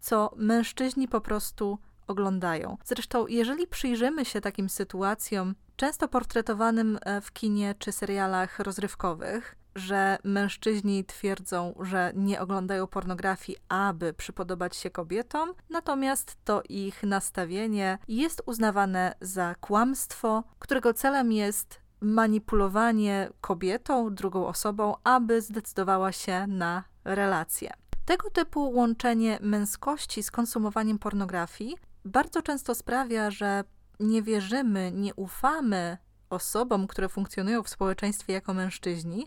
co 0.00 0.34
mężczyźni 0.36 1.08
po 1.08 1.20
prostu 1.20 1.78
oglądają. 2.06 2.76
Zresztą, 2.84 3.26
jeżeli 3.26 3.66
przyjrzymy 3.66 4.24
się 4.24 4.40
takim 4.40 4.68
sytuacjom, 4.68 5.54
często 5.76 6.08
portretowanym 6.08 6.98
e, 7.02 7.20
w 7.20 7.32
kinie 7.32 7.74
czy 7.78 7.92
serialach 7.92 8.58
rozrywkowych, 8.58 9.56
że 9.74 10.18
mężczyźni 10.24 11.04
twierdzą, 11.04 11.74
że 11.80 12.12
nie 12.14 12.40
oglądają 12.40 12.86
pornografii, 12.86 13.58
aby 13.68 14.12
przypodobać 14.12 14.76
się 14.76 14.90
kobietom, 14.90 15.54
natomiast 15.70 16.36
to 16.44 16.62
ich 16.68 17.02
nastawienie 17.02 17.98
jest 18.08 18.42
uznawane 18.46 19.14
za 19.20 19.54
kłamstwo, 19.60 20.44
którego 20.58 20.94
celem 20.94 21.32
jest 21.32 21.80
manipulowanie 22.00 23.28
kobietą, 23.40 24.14
drugą 24.14 24.46
osobą, 24.46 24.94
aby 25.04 25.42
zdecydowała 25.42 26.12
się 26.12 26.46
na 26.46 26.84
relację. 27.04 27.72
Tego 28.04 28.30
typu 28.30 28.70
łączenie 28.70 29.38
męskości 29.42 30.22
z 30.22 30.30
konsumowaniem 30.30 30.98
pornografii 30.98 31.76
bardzo 32.04 32.42
często 32.42 32.74
sprawia, 32.74 33.30
że 33.30 33.64
nie 34.00 34.22
wierzymy, 34.22 34.92
nie 34.94 35.14
ufamy 35.14 35.98
osobom, 36.30 36.86
które 36.86 37.08
funkcjonują 37.08 37.62
w 37.62 37.68
społeczeństwie 37.68 38.32
jako 38.32 38.54
mężczyźni, 38.54 39.26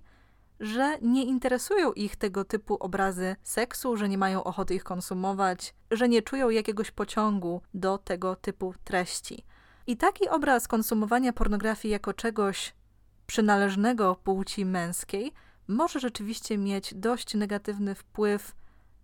że 0.60 0.98
nie 1.02 1.26
interesują 1.26 1.94
ich 1.94 2.16
tego 2.16 2.46
typu 2.46 2.78
obrazy 2.80 3.36
seksu, 3.44 3.98
że 3.98 4.10
nie 4.10 4.18
mają 4.18 4.44
ochoty 4.44 4.76
ich 4.76 4.84
konsumować, 4.84 5.76
że 5.92 6.10
nie 6.10 6.22
czują 6.22 6.50
jakiegoś 6.50 6.92
pociągu 6.92 7.62
do 7.74 7.98
tego 7.98 8.36
typu 8.36 8.74
treści. 8.84 9.46
I 9.88 9.98
taki 9.98 10.30
obraz 10.30 10.68
konsumowania 10.68 11.34
pornografii 11.34 11.92
jako 11.92 12.14
czegoś 12.14 12.74
przynależnego 13.28 14.16
płci 14.16 14.66
męskiej 14.66 15.34
może 15.68 16.00
rzeczywiście 16.00 16.58
mieć 16.58 16.94
dość 16.94 17.34
negatywny 17.34 17.96
wpływ 17.96 18.56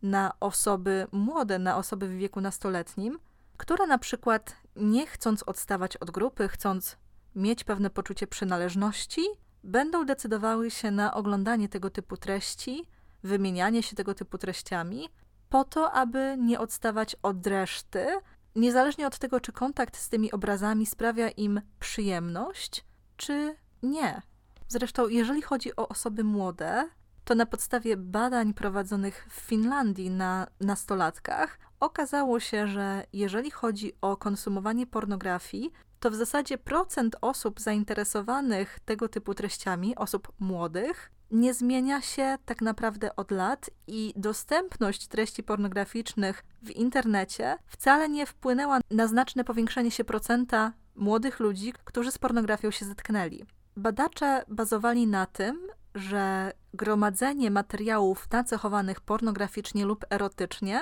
na 0.01 0.32
osoby 0.40 1.08
młode, 1.12 1.60
na 1.60 1.78
osoby 1.78 2.08
w 2.08 2.18
wieku 2.18 2.42
nastoletnim, 2.42 3.20
które 3.62 3.88
na 3.88 3.98
przykład 3.98 4.56
nie 4.75 5.08
chcąc 5.08 5.44
odstawać 5.44 5.98
od 5.98 6.12
grupy, 6.12 6.48
chcąc 6.48 6.98
mieć 7.36 7.63
pewne 7.63 7.89
poczucie 7.89 8.27
przynależności, 8.27 9.22
będą 9.63 10.06
decydowały 10.06 10.72
się 10.72 10.91
na 10.91 11.13
oglądanie 11.13 11.70
tego 11.70 11.89
typu 11.89 12.18
treści, 12.18 12.88
wymienianie 13.24 13.84
się 13.84 13.96
tego 13.96 14.13
typu 14.13 14.38
treściami, 14.38 15.10
po 15.50 15.63
to, 15.63 15.91
aby 15.91 16.36
nie 16.39 16.60
odstawać 16.60 17.15
od 17.24 17.48
reszty, 17.48 18.08
niezależnie 18.56 19.08
od 19.08 19.18
tego, 19.18 19.39
czy 19.39 19.51
kontakt 19.51 19.98
z 19.98 20.10
tymi 20.10 20.32
obrazami 20.32 20.86
sprawia 20.86 21.30
im 21.30 21.62
przyjemność, 21.80 22.86
czy 23.18 23.56
nie. 23.84 24.22
Zresztą, 24.68 25.08
jeżeli 25.08 25.41
chodzi 25.41 25.75
o 25.75 25.88
osoby 25.88 26.24
młode, 26.24 26.89
to 27.25 27.36
na 27.36 27.46
podstawie 27.46 27.98
badań 27.98 28.53
prowadzonych 28.53 29.27
w 29.30 29.34
Finlandii 29.34 30.10
na 30.10 30.48
nastolatkach 30.60 31.71
okazało 31.82 32.40
się, 32.40 32.68
że 32.68 33.04
jeżeli 33.14 33.52
chodzi 33.52 33.94
o 34.02 34.18
konsumowanie 34.18 34.88
pornografii, 34.88 35.72
to 36.00 36.12
w 36.12 36.16
zasadzie 36.16 36.58
procent 36.58 37.16
osób 37.22 37.60
zainteresowanych 37.60 38.80
tego 38.86 39.10
typu 39.10 39.34
treściami, 39.34 39.96
osób 39.96 40.32
młodych, 40.40 41.12
nie 41.32 41.54
zmienia 41.54 42.02
się 42.02 42.38
tak 42.46 42.62
naprawdę 42.62 43.16
od 43.16 43.32
lat 43.32 43.70
i 43.88 44.14
dostępność 44.16 45.08
treści 45.08 45.44
pornograficznych 45.44 46.44
w 46.62 46.72
internecie 46.72 47.58
wcale 47.66 48.10
nie 48.10 48.26
wpłynęła 48.26 48.80
na 48.92 49.08
znaczne 49.08 49.44
powiększenie 49.44 49.92
się 49.92 50.04
procenta 50.04 50.74
młodych 50.96 51.40
ludzi, 51.40 51.74
którzy 51.84 52.12
z 52.12 52.18
pornografią 52.18 52.72
się 52.72 52.86
zetknęli. 52.86 53.46
Badacze 53.78 54.44
bazowali 54.48 55.08
na 55.08 55.26
tym, 55.26 55.68
że 55.96 56.52
gromadzenie 56.74 57.52
materiałów 57.52 58.28
nacechowanych 58.32 59.02
pornograficznie 59.02 59.86
lub 59.86 60.06
erotycznie 60.10 60.82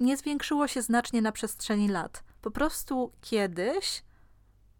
nie 0.00 0.16
zwiększyło 0.16 0.68
się 0.68 0.82
znacznie 0.82 1.22
na 1.22 1.32
przestrzeni 1.32 1.88
lat. 1.88 2.24
Po 2.40 2.50
prostu 2.50 3.12
kiedyś 3.20 4.04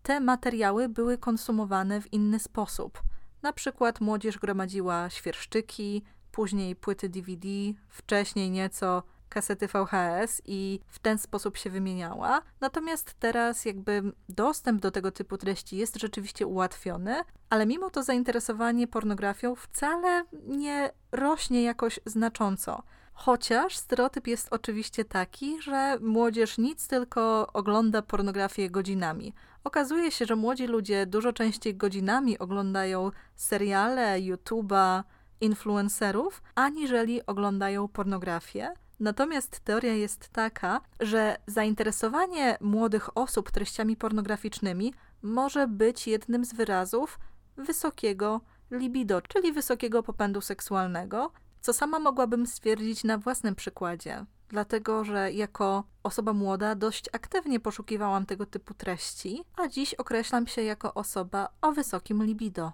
te 0.02 0.20
materiały 0.20 0.88
były 0.88 1.18
konsumowane 1.18 2.00
w 2.00 2.12
inny 2.12 2.38
sposób. 2.38 3.02
Na 3.42 3.52
przykład 3.52 4.00
młodzież 4.00 4.38
gromadziła 4.38 5.10
świerszczyki, 5.10 6.02
później 6.32 6.76
płyty 6.76 7.08
DVD, 7.08 7.48
wcześniej 7.88 8.50
nieco 8.50 9.02
kasety 9.28 9.68
VHS 9.68 10.42
i 10.44 10.80
w 10.86 10.98
ten 10.98 11.18
sposób 11.18 11.56
się 11.56 11.70
wymieniała. 11.70 12.42
Natomiast 12.60 13.14
teraz 13.14 13.64
jakby 13.64 14.02
dostęp 14.28 14.80
do 14.80 14.90
tego 14.90 15.10
typu 15.10 15.38
treści 15.38 15.76
jest 15.76 16.00
rzeczywiście 16.00 16.46
ułatwiony, 16.46 17.22
ale 17.50 17.66
mimo 17.66 17.90
to 17.90 18.02
zainteresowanie 18.02 18.88
pornografią 18.88 19.54
wcale 19.54 20.24
nie 20.46 20.90
rośnie 21.12 21.62
jakoś 21.62 22.00
znacząco. 22.06 22.82
Chociaż 23.14 23.76
stereotyp 23.76 24.26
jest 24.26 24.48
oczywiście 24.50 25.04
taki, 25.04 25.62
że 25.62 25.98
młodzież 26.00 26.58
nic 26.58 26.88
tylko 26.88 27.52
ogląda 27.52 28.02
pornografię 28.02 28.70
godzinami. 28.70 29.32
Okazuje 29.64 30.10
się, 30.10 30.24
że 30.26 30.36
młodzi 30.36 30.66
ludzie 30.66 31.06
dużo 31.06 31.32
częściej 31.32 31.76
godzinami 31.76 32.38
oglądają 32.38 33.10
seriale, 33.36 34.16
YouTube'a, 34.20 35.02
influencerów, 35.40 36.42
aniżeli 36.54 37.26
oglądają 37.26 37.88
pornografię. 37.88 38.74
Natomiast 39.00 39.60
teoria 39.60 39.92
jest 39.92 40.28
taka, 40.28 40.80
że 41.00 41.36
zainteresowanie 41.46 42.58
młodych 42.60 43.16
osób 43.18 43.50
treściami 43.50 43.96
pornograficznymi 43.96 44.94
może 45.22 45.68
być 45.68 46.06
jednym 46.06 46.44
z 46.44 46.54
wyrazów 46.54 47.18
wysokiego 47.56 48.40
libido, 48.70 49.22
czyli 49.22 49.52
wysokiego 49.52 50.02
popędu 50.02 50.40
seksualnego, 50.40 51.32
co 51.64 51.72
sama 51.72 51.98
mogłabym 51.98 52.46
stwierdzić 52.46 53.04
na 53.04 53.18
własnym 53.18 53.54
przykładzie. 53.54 54.26
Dlatego, 54.48 55.04
że 55.04 55.32
jako 55.32 55.84
osoba 56.02 56.32
młoda 56.32 56.74
dość 56.74 57.08
aktywnie 57.12 57.60
poszukiwałam 57.60 58.26
tego 58.26 58.46
typu 58.46 58.74
treści, 58.74 59.44
a 59.56 59.68
dziś 59.68 59.94
określam 59.94 60.46
się 60.46 60.62
jako 60.62 60.94
osoba 60.94 61.48
o 61.62 61.72
wysokim 61.72 62.24
libido. 62.24 62.72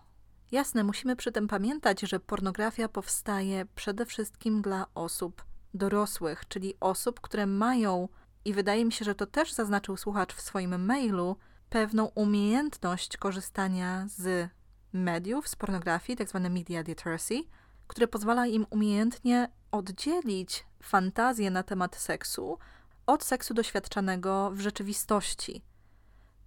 Jasne, 0.53 0.85
musimy 0.85 1.17
przy 1.17 1.33
tym 1.33 1.49
pamiętać, 1.49 2.01
że 2.01 2.21
pornografia 2.21 2.89
powstaje 2.89 3.67
przede 3.75 4.07
wszystkim 4.07 4.63
dla 4.63 4.87
osób 4.95 5.45
dorosłych, 5.75 6.49
czyli 6.49 6.75
osób, 6.81 7.21
które 7.21 7.47
mają, 7.47 8.09
i 8.45 8.53
wydaje 8.53 8.85
mi 8.85 8.93
się, 8.93 9.05
że 9.05 9.15
to 9.15 9.27
też 9.27 9.53
zaznaczył 9.53 9.97
słuchacz 9.97 10.35
w 10.35 10.41
swoim 10.41 10.85
mailu, 10.85 11.37
pewną 11.69 12.07
umiejętność 12.07 13.17
korzystania 13.17 14.07
z 14.09 14.51
mediów, 14.93 15.49
z 15.49 15.57
pornografii, 15.57 16.17
tzw. 16.17 16.41
Tak 16.43 16.53
media 16.53 16.81
literacy, 16.81 17.35
które 17.91 18.09
pozwala 18.09 18.47
im 18.47 18.67
umiejętnie 18.71 19.49
oddzielić 19.71 20.67
fantazję 20.83 21.51
na 21.51 21.63
temat 21.63 21.97
seksu 21.97 22.59
od 23.07 23.25
seksu 23.25 23.55
doświadczanego 23.55 24.51
w 24.51 24.61
rzeczywistości. 24.61 25.63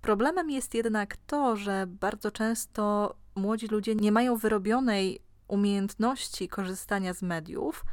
Problemem 0.02 0.50
jest 0.50 0.74
jednak 0.74 1.18
to, 1.18 1.56
że 1.56 1.88
bardzo 1.88 2.32
często 2.32 3.16
młodzi 3.36 3.68
ludzie 3.68 3.96
nie 3.96 4.12
mają 4.12 4.38
wyrobionej 4.38 5.20
umiejętności 5.48 6.48
korzystania 6.48 7.14
z 7.14 7.22
mediów, 7.22 7.86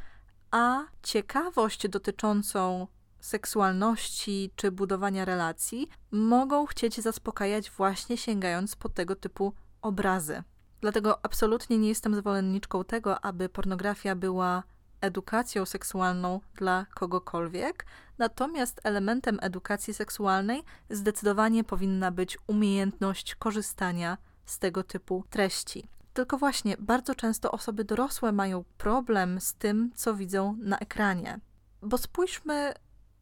a 0.51 0.83
ciekawość 1.03 1.87
dotyczącą 1.87 2.87
seksualności 3.19 4.51
czy 4.55 4.71
budowania 4.71 5.25
relacji 5.25 5.89
mogą 6.11 6.65
chcieć 6.65 7.01
zaspokajać 7.01 7.71
właśnie 7.71 8.17
sięgając 8.17 8.75
po 8.75 8.89
tego 8.89 9.15
typu 9.15 9.53
obrazy. 9.81 10.43
Dlatego 10.81 11.25
absolutnie 11.25 11.77
nie 11.77 11.89
jestem 11.89 12.15
zwolenniczką 12.15 12.83
tego, 12.83 13.25
aby 13.25 13.49
pornografia 13.49 14.15
była 14.15 14.63
edukacją 15.01 15.65
seksualną 15.65 16.39
dla 16.55 16.85
kogokolwiek, 16.93 17.85
natomiast 18.17 18.81
elementem 18.83 19.37
edukacji 19.41 19.93
seksualnej 19.93 20.63
zdecydowanie 20.89 21.63
powinna 21.63 22.11
być 22.11 22.37
umiejętność 22.47 23.35
korzystania 23.35 24.17
z 24.45 24.59
tego 24.59 24.83
typu 24.83 25.23
treści. 25.29 25.87
Tylko 26.13 26.37
właśnie 26.37 26.75
bardzo 26.79 27.15
często 27.15 27.51
osoby 27.51 27.83
dorosłe 27.83 28.31
mają 28.31 28.63
problem 28.77 29.41
z 29.41 29.53
tym, 29.53 29.91
co 29.95 30.15
widzą 30.15 30.57
na 30.61 30.77
ekranie. 30.79 31.39
Bo 31.81 31.97
spójrzmy 31.97 32.73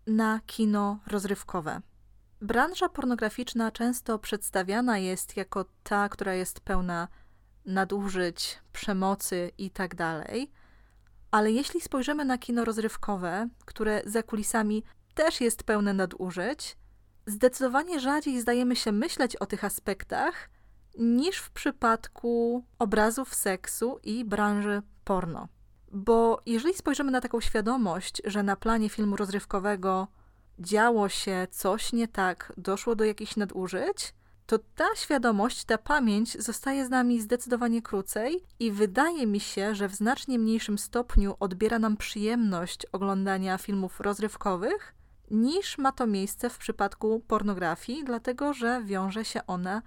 na 0.07 0.39
kino 0.45 0.99
rozrywkowe. 1.07 1.81
Branża 2.41 2.89
pornograficzna 2.89 3.71
często 3.71 4.19
przedstawiana 4.19 4.97
jest 4.97 5.37
jako 5.37 5.65
ta, 5.83 6.09
która 6.09 6.33
jest 6.33 6.59
pełna 6.59 7.07
nadużyć, 7.69 8.59
przemocy 8.73 9.51
itd. 9.57 9.95
Tak 9.95 10.27
ale 11.31 11.51
jeśli 11.51 11.81
spojrzymy 11.81 12.25
na 12.25 12.37
kino 12.37 12.65
rozrywkowe, 12.65 13.49
które 13.65 14.01
za 14.05 14.23
kulisami 14.23 14.83
też 15.13 15.41
jest 15.41 15.63
pełne 15.63 15.93
nadużyć, 15.93 16.77
zdecydowanie 17.25 17.99
rzadziej 17.99 18.41
zdajemy 18.41 18.75
się 18.75 18.91
myśleć 18.91 19.35
o 19.35 19.45
tych 19.45 19.63
aspektach 19.63 20.49
niż 20.97 21.37
w 21.37 21.51
przypadku 21.51 22.63
obrazów 22.79 23.35
seksu 23.35 23.99
i 24.03 24.25
branży 24.25 24.81
porno. 25.03 25.47
Bo 25.91 26.41
jeżeli 26.45 26.73
spojrzymy 26.73 27.11
na 27.11 27.21
taką 27.21 27.41
świadomość, 27.41 28.21
że 28.25 28.43
na 28.43 28.55
planie 28.55 28.89
filmu 28.89 29.15
rozrywkowego 29.15 30.07
działo 30.59 31.09
się 31.09 31.47
coś 31.51 31.93
nie 31.93 32.07
tak, 32.07 32.53
doszło 32.57 32.95
do 32.95 33.03
jakichś 33.03 33.35
nadużyć, 33.35 34.13
to 34.49 34.59
ta 34.75 34.95
świadomość, 34.95 35.65
ta 35.65 35.77
pamięć 35.77 36.41
zostaje 36.41 36.85
z 36.85 36.89
nami 36.89 37.21
zdecydowanie 37.21 37.81
krócej 37.81 38.43
i 38.59 38.71
wydaje 38.71 39.27
mi 39.27 39.39
się, 39.39 39.75
że 39.75 39.89
w 39.89 39.95
znacznie 39.95 40.39
mniejszym 40.39 40.77
stopniu 40.77 41.35
odbiera 41.39 41.79
nam 41.79 41.97
przyjemność 41.97 42.85
oglądania 42.85 43.57
filmów 43.57 43.99
rozrywkowych, 43.99 44.95
niż 45.31 45.77
ma 45.77 45.91
to 45.91 46.07
miejsce 46.07 46.49
w 46.49 46.57
przypadku 46.57 47.23
pornografii, 47.27 48.03
dlatego 48.03 48.53
że 48.53 48.83
wiąże 48.85 49.25
się 49.25 49.45
ona 49.47 49.81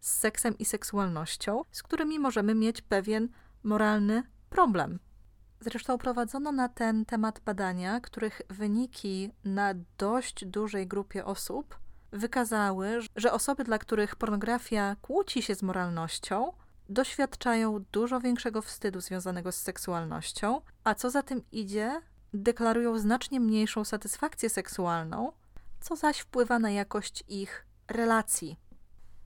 z 0.00 0.12
seksem 0.12 0.58
i 0.58 0.64
seksualnością, 0.64 1.62
z 1.70 1.82
którymi 1.82 2.18
możemy 2.18 2.54
mieć 2.54 2.82
pewien 2.82 3.28
moralny 3.62 4.22
problem. 4.50 4.98
Zresztą 5.60 5.98
prowadzono 5.98 6.52
na 6.52 6.68
ten 6.68 7.04
temat 7.04 7.40
badania, 7.40 8.00
których 8.00 8.42
wyniki 8.48 9.30
na 9.44 9.74
dość 9.98 10.44
dużej 10.44 10.86
grupie 10.86 11.24
osób 11.24 11.80
wykazały, 12.12 13.00
że 13.16 13.32
osoby, 13.32 13.64
dla 13.64 13.78
których 13.78 14.16
pornografia 14.16 14.96
kłóci 15.02 15.42
się 15.42 15.54
z 15.54 15.62
moralnością, 15.62 16.52
doświadczają 16.88 17.84
dużo 17.92 18.20
większego 18.20 18.62
wstydu 18.62 19.00
związanego 19.00 19.52
z 19.52 19.56
seksualnością, 19.56 20.60
a 20.84 20.94
co 20.94 21.10
za 21.10 21.22
tym 21.22 21.42
idzie, 21.52 22.00
deklarują 22.34 22.98
znacznie 22.98 23.40
mniejszą 23.40 23.84
satysfakcję 23.84 24.50
seksualną, 24.50 25.32
co 25.80 25.96
zaś 25.96 26.18
wpływa 26.18 26.58
na 26.58 26.70
jakość 26.70 27.24
ich 27.28 27.66
relacji. 27.88 28.56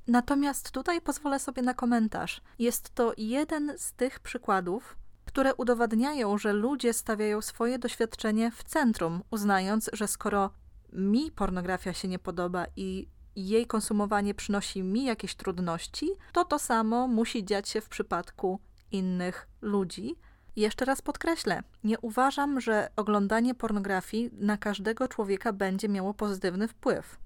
Natomiast 0.06 0.70
tutaj 0.70 1.00
pozwolę 1.00 1.38
sobie 1.38 1.62
na 1.62 1.74
komentarz. 1.74 2.42
Jest 2.58 2.94
to 2.94 3.12
jeden 3.16 3.72
z 3.78 3.92
tych 3.92 4.20
przykładów, 4.20 4.96
które 5.24 5.54
udowadniają, 5.54 6.38
że 6.38 6.52
ludzie 6.52 6.92
stawiają 6.92 7.42
swoje 7.42 7.78
doświadczenie 7.78 8.50
w 8.50 8.64
centrum, 8.64 9.22
uznając, 9.30 9.90
że 9.92 10.08
skoro 10.08 10.50
mi 10.94 11.30
pornografia 11.30 11.92
się 11.92 12.08
nie 12.08 12.18
podoba 12.18 12.66
i 12.76 13.08
jej 13.36 13.66
konsumowanie 13.66 14.34
przynosi 14.34 14.82
mi 14.82 15.04
jakieś 15.04 15.34
trudności, 15.34 16.10
to 16.32 16.44
to 16.44 16.58
samo 16.58 17.08
musi 17.08 17.44
dziać 17.44 17.68
się 17.68 17.80
w 17.80 17.88
przypadku 17.88 18.60
innych 18.90 19.48
ludzi. 19.60 20.16
Jeszcze 20.56 20.84
raz 20.84 21.02
podkreślę, 21.02 21.62
nie 21.84 21.98
uważam, 21.98 22.60
że 22.60 22.88
oglądanie 22.96 23.54
pornografii 23.54 24.30
na 24.32 24.56
każdego 24.56 25.08
człowieka 25.08 25.52
będzie 25.52 25.88
miało 25.88 26.14
pozytywny 26.14 26.68
wpływ. 26.68 27.18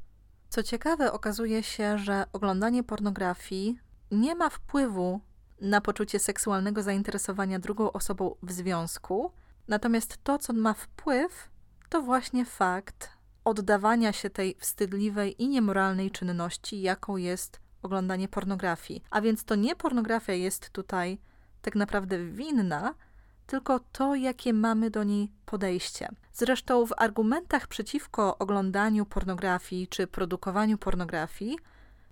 Co 0.48 0.62
ciekawe, 0.62 1.12
okazuje 1.12 1.62
się, 1.62 1.98
że 1.98 2.24
oglądanie 2.32 2.84
pornografii 2.84 3.78
nie 4.10 4.34
ma 4.34 4.50
wpływu 4.50 5.20
na 5.60 5.80
poczucie 5.80 6.18
seksualnego 6.18 6.82
zainteresowania 6.82 7.58
drugą 7.58 7.92
osobą 7.92 8.34
w 8.42 8.52
związku, 8.52 9.32
natomiast 9.68 10.18
to, 10.24 10.38
co 10.38 10.52
ma 10.52 10.74
wpływ, 10.74 11.50
to 11.88 12.02
właśnie 12.02 12.44
fakt 12.44 13.17
oddawania 13.48 14.12
się 14.12 14.30
tej 14.30 14.56
wstydliwej 14.58 15.42
i 15.42 15.48
niemoralnej 15.48 16.10
czynności, 16.10 16.80
jaką 16.80 17.16
jest 17.16 17.60
oglądanie 17.82 18.28
pornografii. 18.28 19.02
A 19.10 19.20
więc 19.20 19.44
to 19.44 19.54
nie 19.54 19.76
pornografia 19.76 20.32
jest 20.32 20.70
tutaj 20.70 21.18
tak 21.62 21.74
naprawdę 21.74 22.24
winna, 22.24 22.94
tylko 23.46 23.80
to, 23.92 24.14
jakie 24.14 24.52
mamy 24.52 24.90
do 24.90 25.04
niej 25.04 25.32
podejście. 25.46 26.08
Zresztą 26.32 26.86
w 26.86 26.92
argumentach 26.96 27.66
przeciwko 27.66 28.38
oglądaniu 28.38 29.06
pornografii 29.06 29.88
czy 29.88 30.06
produkowaniu 30.06 30.78
pornografii 30.78 31.58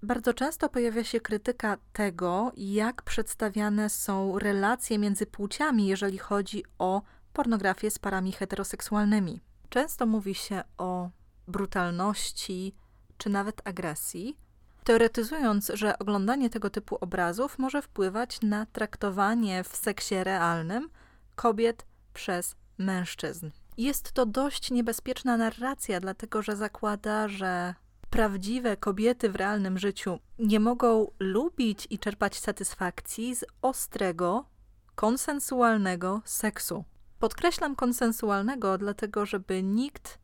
bardzo 0.03 0.35
często 0.35 0.69
pojawia 0.69 1.05
się 1.05 1.21
krytyka 1.21 1.77
tego, 1.93 2.53
jak 2.57 3.03
przedstawiane 3.03 3.91
są 3.91 4.39
relacje 4.39 4.99
między 4.99 5.27
płciami, 5.27 5.87
jeżeli 5.87 6.19
chodzi 6.19 6.65
o 6.79 7.03
pornografię 7.33 7.91
z 7.91 7.99
parami 7.99 8.33
heteroseksualnymi. 8.33 9.41
Często 9.69 10.07
mówi 10.07 10.35
się 10.35 10.63
o 10.79 11.11
brutalności 11.49 12.75
czy 13.19 13.31
nawet 13.31 13.69
agresji, 13.69 14.39
teoretyzując, 14.85 15.71
że 15.75 15.99
oglądanie 15.99 16.51
tego 16.51 16.71
typu 16.71 16.99
obrazów 17.01 17.59
może 17.59 17.83
wpływać 17.83 18.43
na 18.43 18.67
traktowanie 18.67 19.65
w 19.65 19.77
seksie 19.77 20.15
realnym 20.25 20.91
kobiet 21.35 21.87
przez 22.15 22.57
mężczyzn. 22.79 23.51
Jest 23.77 24.13
to 24.13 24.27
dość 24.27 24.71
niebezpieczna 24.71 25.37
narracja, 25.37 26.01
dlatego 26.01 26.43
że 26.43 26.57
zakłada, 26.57 27.29
że 27.29 27.75
prawdziwe 28.11 28.77
kobiety 28.77 29.31
w 29.31 29.37
realnym 29.37 29.79
życiu 29.79 30.19
nie 30.39 30.61
mogą 30.61 31.11
lubić 31.19 31.87
i 31.91 31.99
czerpać 31.99 32.39
satysfakcji 32.39 33.37
z 33.37 33.45
ostrego, 33.63 34.45
konsensualnego 34.95 36.23
seksu. 36.25 36.85
Podkreślam 37.19 37.77
konsensualnego, 37.77 38.79
dlatego 38.79 39.27
żeby 39.27 39.63
nikt 39.63 40.19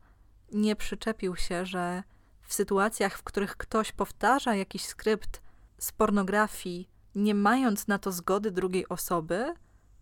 nie 0.53 0.75
przyczepił 0.75 1.35
się, 1.35 1.65
że 1.65 2.03
w 2.41 2.53
sytuacjach, 2.53 3.17
w 3.17 3.23
których 3.23 3.57
ktoś 3.57 3.91
powtarza 3.91 4.55
jakiś 4.55 4.85
skrypt 4.85 5.41
z 5.77 5.91
pornografii, 5.91 6.89
nie 7.15 7.35
mając 7.35 7.87
na 7.87 7.99
to 7.99 8.11
zgody 8.11 8.51
drugiej 8.51 8.89
osoby, 8.89 9.53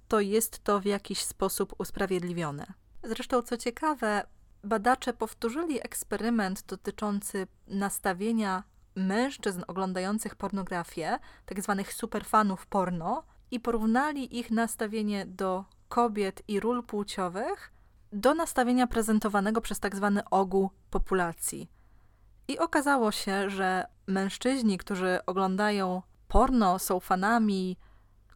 to 0.08 0.20
jest 0.20 0.64
to 0.64 0.80
w 0.80 0.86
jakiś 0.86 1.24
sposób 1.24 1.76
usprawiedliwione. 1.78 2.66
Zresztą, 3.04 3.42
co 3.42 3.58
ciekawe, 3.58 4.24
badacze 4.64 5.14
powtórzyli 5.14 5.86
eksperyment 5.86 6.64
dotyczący 6.68 7.48
nastawienia 7.68 8.64
mężczyzn 8.96 9.64
oglądających 9.68 10.36
pornografię, 10.36 11.20
tak 11.46 11.62
zwanych 11.62 11.94
superfanów 11.94 12.68
porno, 12.68 13.24
i 13.52 13.60
porównali 13.60 14.40
ich 14.40 14.52
nastawienie 14.52 15.26
do 15.26 15.66
kobiet 15.90 16.44
i 16.48 16.60
ról 16.60 16.84
płciowych 16.84 17.72
do 18.12 18.34
nastawienia 18.34 18.88
prezentowanego 18.88 19.62
przez 19.62 19.80
tak 19.80 19.95
zwany 19.95 20.30
ogół 20.30 20.69
populacji. 20.89 21.69
I 22.47 22.60
okazało 22.60 23.12
się, 23.12 23.50
że 23.50 23.86
mężczyźni, 24.08 24.78
którzy 24.78 25.19
oglądają 25.26 26.02
porno, 26.28 26.80
są 26.80 27.00
fanami 27.00 27.78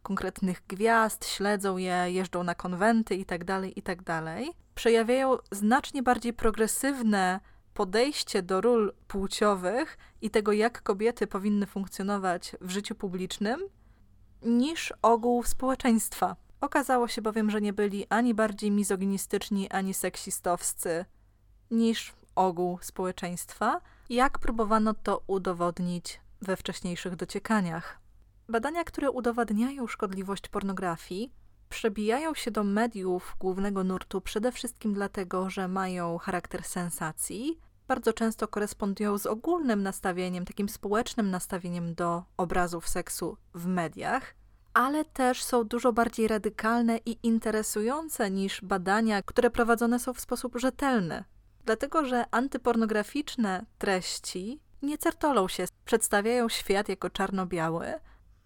konkretnych 0.02 0.62
gwiazd, 0.68 1.26
śledzą 1.26 1.76
je, 1.76 2.04
jeżdżą 2.06 2.42
na 2.42 2.54
konwenty 2.54 3.16
itd., 3.16 3.44
tak 3.44 3.76
itd., 3.76 4.02
tak 4.04 4.38
przejawiają 4.74 5.36
znacznie 5.50 6.02
bardziej 6.02 6.32
progresywne 6.32 7.40
podejście 7.74 8.42
do 8.42 8.60
ról 8.60 8.94
płciowych 9.08 9.98
i 10.20 10.30
tego, 10.30 10.52
jak 10.52 10.82
kobiety 10.82 11.26
powinny 11.26 11.66
funkcjonować 11.66 12.56
w 12.60 12.70
życiu 12.70 12.94
publicznym, 12.94 13.60
niż 14.42 14.92
ogół 15.02 15.42
społeczeństwa. 15.42 16.36
Okazało 16.60 17.08
się 17.08 17.22
bowiem, 17.22 17.50
że 17.50 17.60
nie 17.60 17.72
byli 17.72 18.06
ani 18.08 18.34
bardziej 18.34 18.70
mizoginistyczni, 18.70 19.70
ani 19.70 19.94
seksistowscy 19.94 21.04
niż 21.70 22.12
ogół 22.34 22.78
społeczeństwa, 22.82 23.80
jak 24.08 24.38
próbowano 24.38 24.94
to 24.94 25.22
udowodnić 25.26 26.20
we 26.40 26.56
wcześniejszych 26.56 27.16
dociekaniach. 27.16 28.00
Badania, 28.48 28.84
które 28.84 29.10
udowadniają 29.10 29.86
szkodliwość 29.86 30.48
pornografii, 30.48 31.32
przebijają 31.68 32.34
się 32.34 32.50
do 32.50 32.64
mediów 32.64 33.36
głównego 33.40 33.84
nurtu 33.84 34.20
przede 34.20 34.52
wszystkim 34.52 34.94
dlatego, 34.94 35.50
że 35.50 35.68
mają 35.68 36.18
charakter 36.18 36.64
sensacji, 36.64 37.60
bardzo 37.88 38.12
często 38.12 38.48
korespondują 38.48 39.18
z 39.18 39.26
ogólnym 39.26 39.82
nastawieniem, 39.82 40.44
takim 40.44 40.68
społecznym 40.68 41.30
nastawieniem 41.30 41.94
do 41.94 42.22
obrazów 42.36 42.88
seksu 42.88 43.36
w 43.54 43.66
mediach, 43.66 44.34
ale 44.76 45.04
też 45.04 45.44
są 45.44 45.64
dużo 45.64 45.92
bardziej 45.92 46.28
radykalne 46.28 46.98
i 47.06 47.18
interesujące 47.22 48.30
niż 48.30 48.60
badania, 48.62 49.22
które 49.22 49.50
prowadzone 49.50 49.98
są 49.98 50.14
w 50.14 50.20
sposób 50.20 50.56
rzetelny. 50.56 51.24
Dlatego, 51.64 52.04
że 52.04 52.24
antypornograficzne 52.30 53.66
treści 53.78 54.60
nie 54.82 54.98
certolą 54.98 55.48
się, 55.48 55.64
przedstawiają 55.84 56.48
świat 56.48 56.88
jako 56.88 57.10
czarno-biały, 57.10 57.94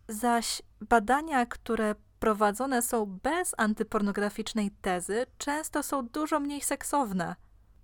zaś 0.09 0.63
badania, 0.81 1.47
które 1.47 1.95
prowadzone 2.21 2.83
są 2.83 3.07
bez 3.23 3.55
antypornograficznej 3.59 4.71
tezy, 4.71 5.27
często 5.39 5.83
są 5.83 6.07
dużo 6.09 6.41
mniej 6.41 6.61
seksowne, 6.61 7.37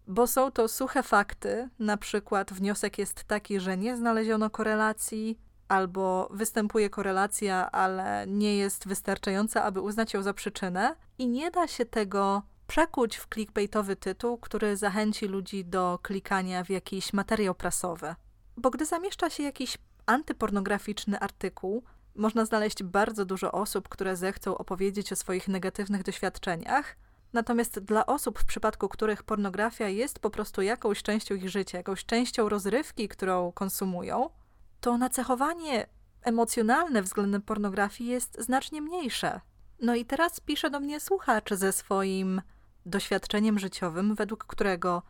bo 0.07 0.27
są 0.27 0.51
to 0.51 0.69
suche 0.69 1.03
fakty, 1.03 1.69
na 1.79 1.97
przykład 1.97 2.53
wniosek 2.53 2.99
jest 2.99 3.25
taki, 3.25 3.61
że 3.61 3.77
nie 3.77 3.97
znaleziono 3.97 4.51
korelacji, 4.51 5.39
albo 5.69 6.29
występuje 6.31 6.91
korelacja, 6.91 7.71
ale 7.71 8.25
nie 8.27 8.57
jest 8.57 8.89
wystarczająca, 8.89 9.65
aby 9.65 9.81
uznać 9.81 10.15
ją 10.15 10.23
za 10.23 10.35
przyczynę, 10.35 10.97
i 11.19 11.29
nie 11.29 11.51
da 11.51 11.69
się 11.69 11.85
tego 11.85 12.43
przekuć 12.67 13.17
w 13.17 13.29
clickbaitowy 13.35 13.97
tytuł, 13.97 14.39
który 14.39 14.77
zachęci 14.77 15.27
ludzi 15.27 15.65
do 15.65 15.99
klikania 16.03 16.65
w 16.65 16.71
jakiś 16.71 17.13
materiał 17.13 17.55
prasowy. 17.55 18.15
Bo 18.57 18.71
gdy 18.71 18.87
zamieszcza 18.87 19.31
się 19.31 19.43
jakiś 19.43 19.79
antypornograficzny 20.07 21.21
artykuł, 21.21 21.83
można 22.15 22.45
znaleźć 22.45 22.83
bardzo 22.83 23.25
dużo 23.25 23.53
osób, 23.53 23.89
które 23.89 24.17
zechcą 24.17 24.59
opowiedzieć 24.59 25.13
o 25.13 25.17
swoich 25.17 25.49
negatywnych 25.49 26.03
doświadczeniach. 26.03 26.97
Natomiast 27.33 27.79
dla 27.79 28.07
osób, 28.07 28.39
w 28.39 28.45
przypadku 28.45 28.89
których 28.89 29.23
pornografia 29.23 29.89
jest 29.89 30.19
po 30.19 30.31
prostu 30.31 30.63
jakąś 30.63 31.03
częścią 31.03 31.35
ich 31.35 31.49
życia, 31.49 31.79
jakąś 31.79 32.05
częścią 32.05 32.49
rozrywki, 32.49 33.09
którą 33.09 33.53
konsumują, 33.53 34.31
to 34.87 34.99
nacechowanie 34.99 35.87
emocjonalne 36.23 37.03
względem 37.03 37.43
pornografii 37.43 38.11
jest 38.11 38.37
znacznie 38.43 38.83
mniejsze. 38.83 39.41
No 39.83 39.95
i 39.95 40.05
teraz 40.05 40.41
pisze 40.41 40.71
do 40.71 40.81
mnie 40.81 41.01
słuchacz 41.01 41.55
ze 41.55 41.73
swoim 41.73 42.43
doświadczeniem 42.85 43.59
życiowym, 43.59 44.15
według 44.15 44.45
którego 44.45 45.03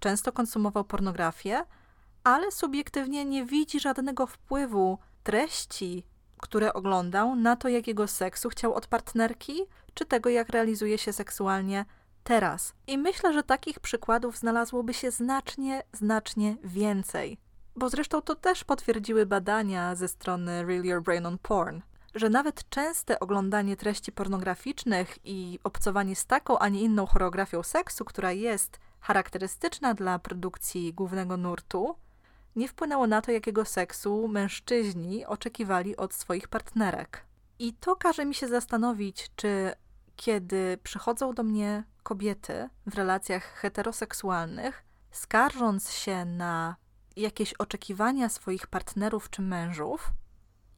często 0.00 0.32
konsumował 0.32 0.84
pornografię, 0.84 1.64
ale 2.24 2.52
subiektywnie 2.52 3.24
nie 3.24 3.44
widzi 3.44 3.80
żadnego 3.80 4.26
wpływu 4.26 4.98
treści, 5.22 6.06
które 6.36 6.72
oglądał, 6.72 7.36
na 7.36 7.56
to, 7.56 7.68
jakiego 7.68 8.06
seksu 8.06 8.48
chciał 8.48 8.74
od 8.74 8.86
partnerki, 8.86 9.60
czy 9.94 10.04
tego, 10.04 10.30
jak 10.30 10.48
realizuje 10.48 10.98
się 10.98 11.12
seksualnie 11.12 11.84
teraz. 12.24 12.74
I 12.86 12.98
myślę, 12.98 13.32
że 13.32 13.42
takich 13.42 13.80
przykładów 13.80 14.38
znalazłoby 14.38 14.94
się 14.94 15.10
znacznie, 15.10 15.82
znacznie 15.92 16.56
więcej. 16.64 17.47
Bo 17.78 17.88
zresztą 17.88 18.22
to 18.22 18.34
też 18.34 18.64
potwierdziły 18.64 19.26
badania 19.26 19.94
ze 19.94 20.08
strony 20.08 20.64
Real 20.64 20.84
Your 20.84 21.02
Brain 21.02 21.26
on 21.26 21.38
Porn, 21.38 21.80
że 22.14 22.30
nawet 22.30 22.68
częste 22.68 23.20
oglądanie 23.20 23.76
treści 23.76 24.12
pornograficznych 24.12 25.18
i 25.24 25.58
obcowanie 25.64 26.16
z 26.16 26.26
taką, 26.26 26.58
a 26.58 26.68
nie 26.68 26.80
inną 26.80 27.06
choreografią 27.06 27.62
seksu, 27.62 28.04
która 28.04 28.32
jest 28.32 28.78
charakterystyczna 29.00 29.94
dla 29.94 30.18
produkcji 30.18 30.94
głównego 30.94 31.36
nurtu, 31.36 31.94
nie 32.56 32.68
wpłynęło 32.68 33.06
na 33.06 33.22
to, 33.22 33.32
jakiego 33.32 33.64
seksu 33.64 34.28
mężczyźni 34.28 35.26
oczekiwali 35.26 35.96
od 35.96 36.14
swoich 36.14 36.48
partnerek. 36.48 37.24
I 37.58 37.72
to 37.74 37.96
każe 37.96 38.24
mi 38.24 38.34
się 38.34 38.48
zastanowić, 38.48 39.30
czy 39.36 39.72
kiedy 40.16 40.78
przychodzą 40.82 41.34
do 41.34 41.42
mnie 41.42 41.84
kobiety 42.02 42.68
w 42.86 42.94
relacjach 42.94 43.54
heteroseksualnych, 43.54 44.84
skarżąc 45.10 45.92
się 45.92 46.24
na 46.24 46.76
jakieś 47.18 47.54
oczekiwania 47.54 48.28
swoich 48.28 48.66
partnerów 48.66 49.30
czy 49.30 49.42
mężów 49.42 50.10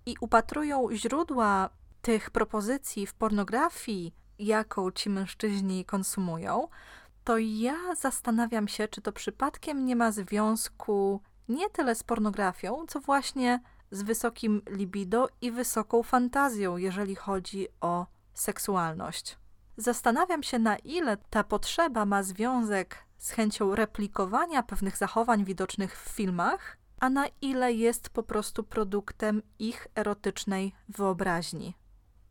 i 0.07 0.15
upatrują 0.21 0.89
źródła 0.93 1.71
tych 2.03 2.31
propozycji 2.31 3.07
w 3.07 3.15
pornografii, 3.15 4.15
jaką 4.39 4.91
ci 4.91 5.11
mężczyźni 5.11 5.85
konsumują, 5.85 6.69
to 7.25 7.39
ja 7.39 7.95
zastanawiam 7.95 8.69
się, 8.69 8.89
czy 8.89 9.01
to 9.01 9.13
przypadkiem 9.13 9.85
nie 9.85 9.97
ma 9.97 10.13
związku 10.13 11.21
nie 11.49 11.71
tyle 11.71 11.95
z 11.95 12.03
pornografią, 12.03 12.87
co 12.89 13.01
właśnie 13.01 13.61
z 13.91 14.03
wysokim 14.03 14.63
libido 14.71 15.29
i 15.41 15.53
wysoką 15.53 16.03
fantazją, 16.03 16.77
jeżeli 16.77 17.17
chodzi 17.17 17.69
o 17.81 18.07
seksualność. 18.35 19.39
Zastanawiam 19.77 20.43
się, 20.43 20.59
na 20.59 20.77
ile 20.77 21.17
ta 21.17 21.45
potrzeba 21.45 22.07
ma 22.07 22.23
związek 22.23 22.99
z 23.21 23.31
chęcią 23.31 23.75
replikowania 23.75 24.63
pewnych 24.63 24.97
zachowań 24.97 25.45
widocznych 25.45 26.01
w 26.03 26.09
filmach, 26.09 26.77
a 27.01 27.11
na 27.11 27.27
ile 27.41 27.73
jest 27.73 28.11
po 28.11 28.23
prostu 28.23 28.65
produktem 28.65 29.43
ich 29.59 29.87
erotycznej 29.95 30.73
wyobraźni. 30.89 31.75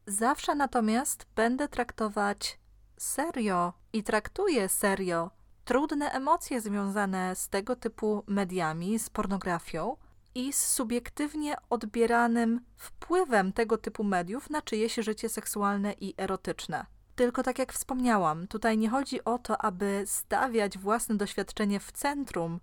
Zawsze 0.08 0.56
natomiast 0.56 1.26
będę 1.36 1.68
traktować 1.68 2.60
serio 2.98 3.74
i 3.94 4.04
traktuję 4.04 4.70
serio 4.70 5.32
trudne 5.66 6.12
emocje 6.12 6.62
związane 6.62 7.36
z 7.36 7.50
tego 7.50 7.76
typu 7.76 8.24
mediami, 8.28 9.00
z 9.00 9.10
pornografią 9.10 9.98
i 10.36 10.54
z 10.54 10.68
subiektywnie 10.68 11.56
odbieranym 11.70 12.62
wpływem 12.76 13.54
tego 13.54 13.78
typu 13.78 14.04
mediów 14.04 14.50
na 14.50 14.62
czyjeś 14.62 14.96
życie 14.96 15.30
seksualne 15.30 15.94
i 15.94 16.14
erotyczne. 16.18 16.86
Tylko 17.20 17.44
tak 17.44 17.60
jak 17.60 17.74
wspomniałam, 17.74 18.48
tutaj 18.48 18.78
nie 18.78 18.90
chodzi 18.90 19.24
o 19.24 19.38
to, 19.38 19.62
aby 19.62 20.04
stawiać 20.06 20.78
własne 20.78 21.16
doświadczenie 21.16 21.80
w 21.80 21.92
centrum 21.92 22.60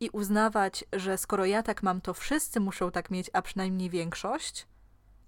i 0.00 0.10
uznawać, 0.10 0.84
że 0.92 1.18
skoro 1.18 1.44
ja 1.44 1.62
tak 1.62 1.82
mam, 1.82 2.00
to 2.00 2.14
wszyscy 2.14 2.60
muszą 2.60 2.90
tak 2.90 3.10
mieć, 3.10 3.30
a 3.32 3.42
przynajmniej 3.42 3.90
większość, 3.90 4.66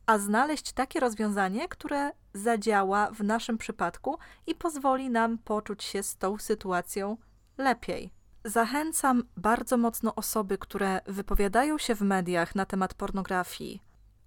a 0.06 0.18
znaleźć 0.18 0.72
takie 0.72 1.00
rozwiązanie, 1.00 1.68
które 1.68 2.10
zadziała 2.34 3.10
w 3.10 3.20
naszym 3.20 3.58
przypadku 3.58 4.18
i 4.46 4.54
pozwoli 4.54 5.10
nam 5.10 5.38
poczuć 5.38 5.84
się 5.84 6.02
z 6.02 6.16
tą 6.16 6.38
sytuacją 6.38 7.16
lepiej. 7.58 8.10
Zachęcam 8.44 9.22
bardzo 9.36 9.76
mocno 9.76 10.14
osoby, 10.14 10.58
które 10.58 11.00
wypowiadają 11.06 11.78
się 11.78 11.94
w 11.94 12.00
mediach 12.00 12.54
na 12.54 12.66
temat 12.66 12.94
pornografii, 12.94 13.82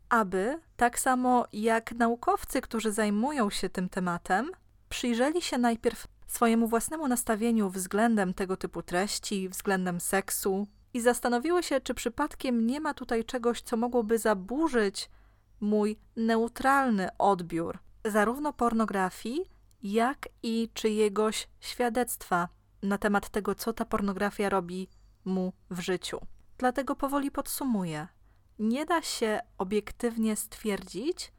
aby, 0.10 0.60
tak 0.78 1.00
samo 1.00 1.46
jak 1.54 1.92
naukowcy, 1.92 2.62
którzy 2.62 2.92
zajmują 2.92 3.50
się 3.50 3.70
tym 3.70 3.90
tematem, 3.90 4.52
przyjrzeli 4.90 5.42
się 5.42 5.58
najpierw 5.58 6.08
swojemu 6.28 6.68
własnemu 6.68 7.08
nastawieniu 7.08 7.70
względem 7.70 8.34
tego 8.34 8.58
typu 8.58 8.82
treści, 8.82 9.50
względem 9.50 10.00
seksu 10.00 10.68
i 10.94 11.02
zastanowiły 11.02 11.64
się, 11.64 11.82
czy 11.82 11.94
przypadkiem 11.94 12.68
nie 12.68 12.80
ma 12.80 12.94
tutaj 12.94 13.26
czegoś, 13.26 13.62
co 13.62 13.78
mogłoby 13.78 14.18
zaburzyć 14.18 15.10
mój 15.60 16.00
neutralny 16.16 17.10
odbiór 17.18 17.80
zarówno 18.06 18.54
pornografii, 18.54 19.52
jak 19.84 20.30
i 20.44 20.70
czyjegoś 20.74 21.48
świadectwa 21.60 22.50
na 22.84 22.98
temat 22.98 23.30
tego, 23.30 23.56
co 23.56 23.74
ta 23.74 23.86
pornografia 23.86 24.50
robi 24.50 24.90
mu 25.26 25.54
w 25.70 25.80
życiu. 25.80 26.20
Dlatego 26.58 26.96
powoli 26.96 27.32
podsumuję. 27.32 28.08
Nie 28.60 28.86
da 28.86 29.02
się 29.02 29.40
obiektywnie 29.58 30.36
stwierdzić, 30.36 31.32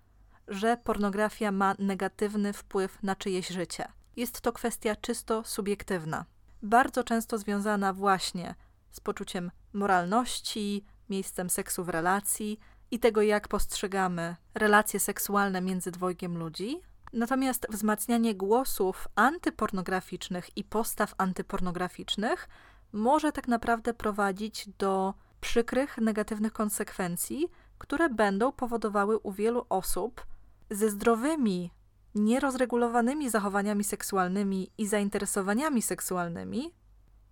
że 0.48 0.76
pornografia 0.76 1.52
ma 1.52 1.74
negatywny 1.78 2.52
wpływ 2.52 3.02
na 3.02 3.16
czyjeś 3.16 3.48
życie. 3.48 3.88
Jest 4.16 4.40
to 4.40 4.52
kwestia 4.52 4.96
czysto 4.96 5.44
subiektywna, 5.44 6.24
bardzo 6.62 7.04
często 7.04 7.38
związana 7.38 7.92
właśnie 7.92 8.54
z 8.90 9.00
poczuciem 9.00 9.50
moralności, 9.72 10.84
miejscem 11.08 11.50
seksu 11.50 11.84
w 11.84 11.88
relacji, 11.88 12.58
i 12.90 12.98
tego, 12.98 13.22
jak 13.22 13.48
postrzegamy 13.48 14.36
relacje 14.54 15.00
seksualne 15.00 15.60
między 15.60 15.90
dwojgiem 15.90 16.38
ludzi. 16.38 16.80
Natomiast 17.12 17.66
wzmacnianie 17.70 18.34
głosów 18.34 19.08
antypornograficznych 19.14 20.56
i 20.56 20.64
postaw 20.64 21.14
antypornograficznych 21.18 22.48
może 22.92 23.32
tak 23.32 23.48
naprawdę 23.48 23.94
prowadzić 23.94 24.68
do 24.78 25.14
przykrych, 25.40 25.98
negatywnych 25.98 26.52
konsekwencji, 26.52 27.48
które 27.78 28.08
będą 28.08 28.52
powodowały 28.52 29.18
u 29.18 29.32
wielu 29.32 29.66
osób 29.68 30.26
ze 30.70 30.90
zdrowymi, 30.90 31.72
nierozregulowanymi 32.14 33.30
zachowaniami 33.30 33.84
seksualnymi 33.84 34.70
i 34.78 34.86
zainteresowaniami 34.86 35.82
seksualnymi 35.82 36.74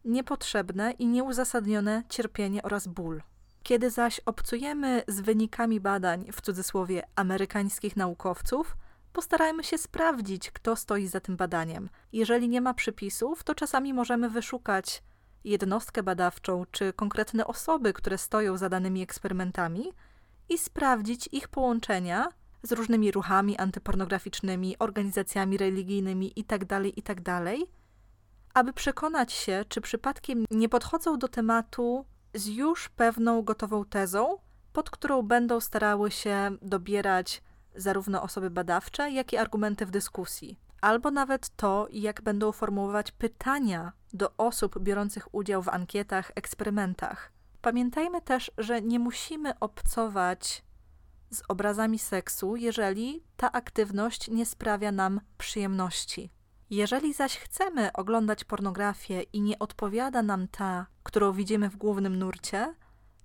niepotrzebne 0.05 0.91
i 0.91 1.07
nieuzasadnione 1.07 2.03
cierpienie 2.09 2.63
oraz 2.63 2.87
ból. 2.87 3.23
Kiedy 3.63 3.91
zaś 3.91 4.21
obcujemy 4.27 5.03
z 5.09 5.21
wynikami 5.21 5.81
badań, 5.81 6.27
w 6.33 6.41
cudzysłowie 6.41 7.03
amerykańskich 7.17 7.97
naukowców, 7.97 8.77
postarajmy 9.13 9.65
się 9.65 9.79
sprawdzić, 9.79 10.51
kto 10.51 10.77
stoi 10.77 11.07
za 11.07 11.21
tym 11.21 11.37
badaniem. 11.37 11.89
Jeżeli 12.13 12.49
nie 12.49 12.61
ma 12.61 12.75
przypisów, 12.75 13.45
to 13.45 13.55
czasami 13.55 13.95
możemy 13.95 14.31
wyszukać 14.31 15.03
jednostkę 15.47 16.03
badawczą 16.03 16.65
czy 16.71 16.93
konkretne 16.93 17.47
osoby, 17.47 17.93
które 17.93 18.19
stoją 18.19 18.57
za 18.57 18.69
danymi 18.69 19.03
eksperymentami 19.03 19.93
i 20.49 20.59
sprawdzić 20.59 21.29
ich 21.33 21.49
połączenia 21.49 22.29
z 22.63 22.73
różnymi 22.73 23.13
ruchami 23.13 23.57
antypornograficznymi, 23.57 24.79
organizacjami 24.79 25.57
religijnymi 25.57 26.33
itd., 26.37 26.67
tak 26.67 26.85
itd., 26.85 27.23
tak 27.23 27.57
aby 28.55 28.73
przekonać 28.73 29.33
się, 29.33 29.65
czy 29.69 29.81
przypadkiem 29.81 30.45
nie 30.51 30.69
podchodzą 30.69 31.19
do 31.19 31.29
tematu 31.29 32.05
z 32.35 32.47
już 32.47 32.89
pewną 32.89 33.43
gotową 33.43 33.85
tezą, 33.85 34.39
pod 34.73 34.91
którą 34.91 35.23
będą 35.23 35.61
starały 35.61 36.11
się 36.11 36.51
dobierać 36.63 37.43
zarówno 37.75 38.23
osoby 38.23 38.51
badawcze, 38.51 39.11
jak 39.11 39.33
i 39.33 39.37
argumenty 39.37 39.87
w 39.87 39.91
dyskusji, 39.91 40.59
albo 40.81 41.11
nawet 41.11 41.49
to, 41.49 41.89
jak 41.91 42.23
będą 42.23 42.53
formułować 42.53 43.13
pytania 43.13 43.93
do 44.17 44.37
osób 44.37 44.79
biorących 44.79 45.35
udział 45.35 45.63
w 45.63 45.69
ankietach, 45.69 46.33
eksperymentach. 46.35 47.33
Pamiętajmy 47.61 48.21
też, 48.21 48.51
że 48.59 48.83
nie 48.83 48.99
musimy 48.99 49.59
obcować 49.59 50.65
z 51.31 51.43
obrazami 51.49 51.99
seksu, 51.99 52.57
jeżeli 52.57 53.25
ta 53.37 53.53
aktywność 53.53 54.29
nie 54.29 54.47
sprawia 54.47 54.93
nam 54.93 55.21
przyjemności. 55.39 56.31
Jeżeli 56.71 57.13
zaś 57.13 57.39
chcemy 57.39 57.93
oglądać 57.93 58.45
pornografię 58.45 59.23
i 59.23 59.43
nie 59.43 59.59
odpowiada 59.59 60.23
nam 60.23 60.49
ta, 60.49 60.87
którą 61.03 61.33
widzimy 61.33 61.71
w 61.71 61.77
głównym 61.77 62.19
nurcie, 62.19 62.75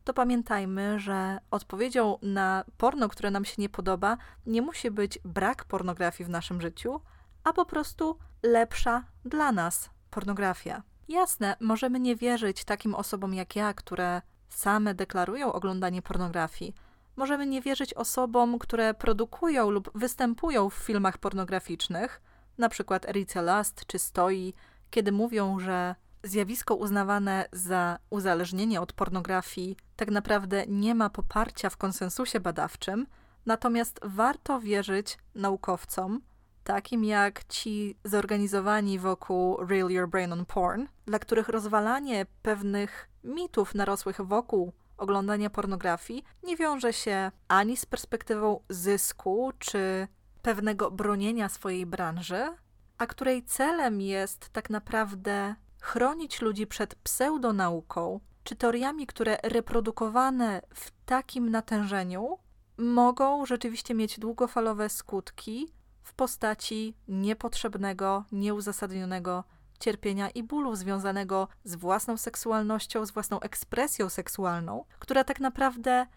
to 0.03 0.13
pamiętajmy, 0.13 0.99
że 0.99 1.39
odpowiedzią 1.51 2.17
na 2.21 2.63
porno, 2.77 3.09
które 3.09 3.31
nam 3.31 3.45
się 3.45 3.55
nie 3.57 3.69
podoba, 3.69 4.17
nie 4.45 4.61
musi 4.61 4.91
być 4.91 5.19
brak 5.25 5.65
pornografii 5.65 6.25
w 6.25 6.29
naszym 6.29 6.61
życiu, 6.61 7.01
a 7.43 7.53
po 7.53 7.65
prostu 7.65 8.17
lepsza 8.43 9.03
dla 9.25 9.51
nas 9.51 9.89
pornografia. 10.11 10.83
Jasne, 11.07 11.55
możemy 11.59 11.99
nie 11.99 12.15
wierzyć 12.15 12.63
takim 12.63 12.95
osobom 12.95 13.33
jak 13.33 13.55
ja, 13.55 13.73
które 13.73 14.21
same 14.49 14.93
deklarują 14.93 15.53
oglądanie 15.53 16.01
pornografii. 16.01 16.75
Możemy 17.15 17.45
nie 17.45 17.61
wierzyć 17.61 17.93
osobom, 17.93 18.59
które 18.59 18.93
produkują 18.93 19.69
lub 19.69 19.91
występują 19.95 20.69
w 20.69 20.73
filmach 20.73 21.17
pornograficznych, 21.17 22.21
przykład 22.69 23.05
Erice 23.05 23.41
Last 23.41 23.85
czy 23.85 23.99
Stoi, 23.99 24.53
kiedy 24.89 25.11
mówią, 25.11 25.59
że 25.59 25.95
zjawisko 26.23 26.75
uznawane 26.75 27.45
za 27.51 27.99
uzależnienie 28.09 28.81
od 28.81 28.93
pornografii 28.93 29.77
tak 29.95 30.11
naprawdę 30.11 30.63
nie 30.67 30.95
ma 30.95 31.09
poparcia 31.09 31.69
w 31.69 31.77
konsensusie 31.77 32.39
badawczym, 32.39 33.07
natomiast 33.45 33.99
warto 34.03 34.59
wierzyć 34.59 35.17
naukowcom, 35.35 36.21
takim 36.63 37.03
jak 37.03 37.43
ci 37.43 37.97
zorganizowani 38.03 38.99
wokół 38.99 39.57
Real 39.65 39.91
Your 39.91 40.09
Brain 40.09 40.33
on 40.33 40.45
Porn, 40.45 40.85
dla 41.05 41.19
których 41.19 41.49
rozwalanie 41.49 42.25
pewnych 42.41 43.09
mitów 43.23 43.75
narosłych 43.75 44.21
wokół 44.21 44.73
oglądania 44.97 45.49
pornografii 45.49 46.23
nie 46.43 46.57
wiąże 46.57 46.93
się 46.93 47.31
ani 47.47 47.77
z 47.77 47.85
perspektywą 47.85 48.59
zysku 48.69 49.51
czy 49.59 50.07
pewnego 50.41 50.91
bronienia 50.91 51.49
swojej 51.49 51.85
branży, 51.85 52.55
a 52.97 53.07
której 53.07 53.43
celem 53.43 54.01
jest 54.01 54.49
tak 54.49 54.69
naprawdę 54.69 55.55
chronić 55.81 56.41
ludzi 56.41 56.67
przed 56.67 56.95
pseudonauką 56.95 58.19
czy 58.43 58.55
teoriami, 58.55 59.07
które 59.07 59.37
reprodukowane 59.43 60.61
w 60.75 60.91
takim 61.05 61.49
natężeniu 61.49 62.37
mogą 62.77 63.45
rzeczywiście 63.45 63.93
mieć 63.93 64.19
długofalowe 64.19 64.89
skutki 64.89 65.73
w 66.03 66.13
postaci 66.13 66.97
niepotrzebnego, 67.07 68.23
nieuzasadnionego 68.31 69.43
cierpienia 69.79 70.29
i 70.29 70.43
bólu 70.43 70.75
związanego 70.75 71.47
z 71.63 71.75
własną 71.75 72.17
seksualnością, 72.17 73.05
z 73.05 73.11
własną 73.11 73.39
ekspresją 73.39 74.09
seksualną, 74.09 74.85
która 74.99 75.23
tak 75.23 75.39
naprawdę 75.39 76.07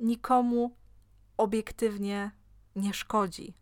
nikomu 0.00 0.76
obiektywnie 1.36 2.30
nie 2.76 2.94
szkodzi. 2.94 3.56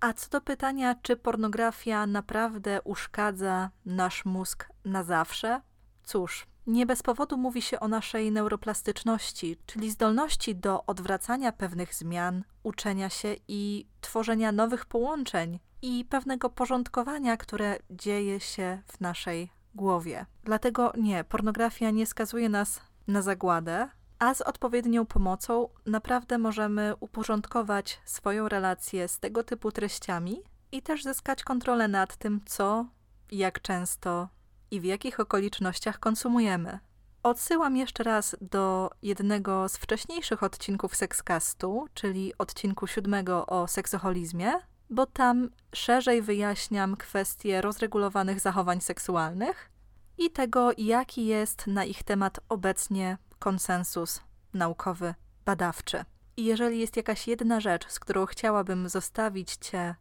A 0.00 0.12
co 0.12 0.30
do 0.30 0.40
pytania, 0.40 0.94
czy 1.02 1.16
pornografia 1.16 2.06
naprawdę 2.06 2.82
uszkadza 2.82 3.70
nasz 3.84 4.24
mózg 4.24 4.68
na 4.84 5.04
zawsze? 5.04 5.60
Cóż, 6.02 6.46
nie 6.66 6.86
bez 6.86 7.02
powodu 7.02 7.36
mówi 7.36 7.62
się 7.62 7.80
o 7.80 7.88
naszej 7.88 8.32
neuroplastyczności, 8.32 9.56
czyli 9.66 9.90
zdolności 9.90 10.56
do 10.56 10.86
odwracania 10.86 11.52
pewnych 11.52 11.94
zmian, 11.94 12.44
uczenia 12.62 13.10
się 13.10 13.36
i 13.48 13.86
tworzenia 14.00 14.52
nowych 14.52 14.86
połączeń 14.86 15.58
i 15.82 16.04
pewnego 16.04 16.50
porządkowania, 16.50 17.36
które 17.36 17.78
dzieje 17.90 18.40
się 18.40 18.82
w 18.86 19.00
naszej 19.00 19.50
głowie. 19.74 20.26
Dlatego 20.44 20.92
nie, 20.96 21.24
pornografia 21.24 21.90
nie 21.90 22.06
skazuje 22.06 22.48
nas 22.48 22.80
na 23.06 23.22
zagładę, 23.22 23.88
a 24.18 24.34
z 24.34 24.40
odpowiednią 24.40 25.06
pomocą 25.06 25.68
naprawdę 25.86 26.38
możemy 26.38 26.94
uporządkować 27.00 28.00
swoją 28.04 28.48
relację 28.48 29.08
z 29.08 29.18
tego 29.18 29.44
typu 29.44 29.72
treściami 29.72 30.42
i 30.72 30.82
też 30.82 31.02
zyskać 31.02 31.44
kontrolę 31.44 31.88
nad 31.88 32.16
tym, 32.16 32.40
co, 32.46 32.86
jak 33.30 33.62
często 33.62 34.28
i 34.72 34.80
w 34.80 34.84
jakich 34.84 35.20
okolicznościach 35.20 36.00
konsumujemy. 36.00 36.78
Odsyłam 37.22 37.76
jeszcze 37.76 38.02
raz 38.02 38.36
do 38.40 38.90
jednego 39.02 39.68
z 39.68 39.76
wcześniejszych 39.76 40.42
odcinków 40.42 40.96
Sexcastu, 40.96 41.86
czyli 41.94 42.32
odcinku 42.38 42.86
siódmego 42.86 43.46
o 43.46 43.68
seksoholizmie, 43.68 44.52
bo 44.90 45.06
tam 45.06 45.50
szerzej 45.74 46.22
wyjaśniam 46.22 46.96
kwestie 46.96 47.60
rozregulowanych 47.60 48.40
zachowań 48.40 48.80
seksualnych 48.80 49.70
i 50.18 50.30
tego, 50.30 50.70
jaki 50.78 51.26
jest 51.26 51.66
na 51.66 51.84
ich 51.84 52.02
temat 52.02 52.40
obecnie 52.48 53.18
konsensus 53.38 54.20
naukowy, 54.54 55.14
badawczy. 55.44 56.04
I 56.36 56.44
jeżeli 56.44 56.80
jest 56.80 56.96
jakaś 56.96 57.28
jedna 57.28 57.60
rzecz, 57.60 57.88
z 57.88 58.00
którą 58.00 58.26
chciałabym 58.26 58.88
zostawić 58.88 59.56
Cię 59.56 59.94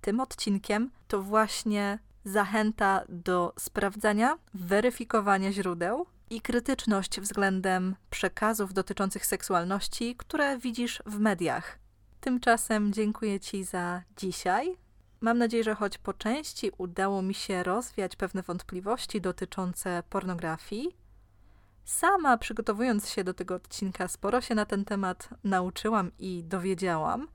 tym 0.00 0.20
odcinkiem, 0.20 0.90
to 1.08 1.22
właśnie 1.22 1.98
zachęta 2.24 3.02
do 3.08 3.52
sprawdzania, 3.58 4.38
weryfikowania 4.54 5.52
źródeł 5.52 6.06
i 6.30 6.40
krytyczność 6.40 7.20
względem 7.20 7.96
przekazów 8.10 8.74
dotyczących 8.74 9.26
seksualności, 9.26 10.16
które 10.16 10.58
widzisz 10.58 11.02
w 11.06 11.18
mediach. 11.18 11.78
Tymczasem 12.20 12.92
dziękuję 12.92 13.40
Ci 13.40 13.64
za 13.64 14.02
dzisiaj. 14.16 14.76
Mam 15.20 15.38
nadzieję, 15.38 15.64
że 15.64 15.74
choć 15.74 15.98
po 15.98 16.12
części 16.12 16.70
udało 16.78 17.22
mi 17.22 17.34
się 17.34 17.62
rozwiać 17.62 18.16
pewne 18.16 18.42
wątpliwości 18.42 19.20
dotyczące 19.20 20.02
pornografii, 20.10 20.96
sama 21.84 22.38
przygotowując 22.38 23.08
się 23.08 23.24
do 23.24 23.34
tego 23.34 23.54
odcinka, 23.54 24.08
sporo 24.08 24.40
się 24.40 24.54
na 24.54 24.66
ten 24.66 24.84
temat 24.84 25.28
nauczyłam 25.44 26.10
i 26.18 26.44
dowiedziałam. 26.44 27.28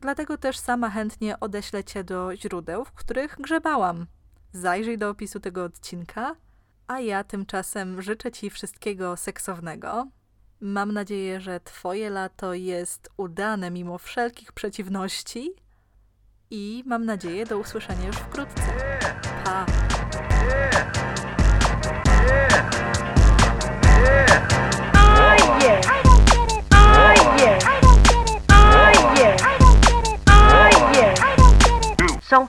Dlatego 0.00 0.38
też 0.38 0.58
sama 0.58 0.90
chętnie 0.90 1.40
odeślę 1.40 1.84
Cię 1.84 2.04
do 2.04 2.36
źródeł, 2.36 2.84
w 2.84 2.92
których 2.92 3.36
grzebałam. 3.40 4.06
Zajrzyj 4.52 4.98
do 4.98 5.10
opisu 5.10 5.40
tego 5.40 5.64
odcinka, 5.64 6.36
a 6.86 7.00
ja 7.00 7.24
tymczasem 7.24 8.02
życzę 8.02 8.32
Ci 8.32 8.50
wszystkiego 8.50 9.16
seksownego. 9.16 10.08
Mam 10.60 10.92
nadzieję, 10.92 11.40
że 11.40 11.60
Twoje 11.60 12.10
lato 12.10 12.54
jest 12.54 13.10
udane 13.16 13.70
mimo 13.70 13.98
wszelkich 13.98 14.52
przeciwności 14.52 15.52
i 16.50 16.82
mam 16.86 17.04
nadzieję 17.04 17.46
do 17.46 17.58
usłyszenia 17.58 18.06
już 18.06 18.16
wkrótce. 18.16 18.62
Pa! 19.44 19.66
Oh 24.94 25.64
yeah. 25.64 25.92
So, 32.32 32.48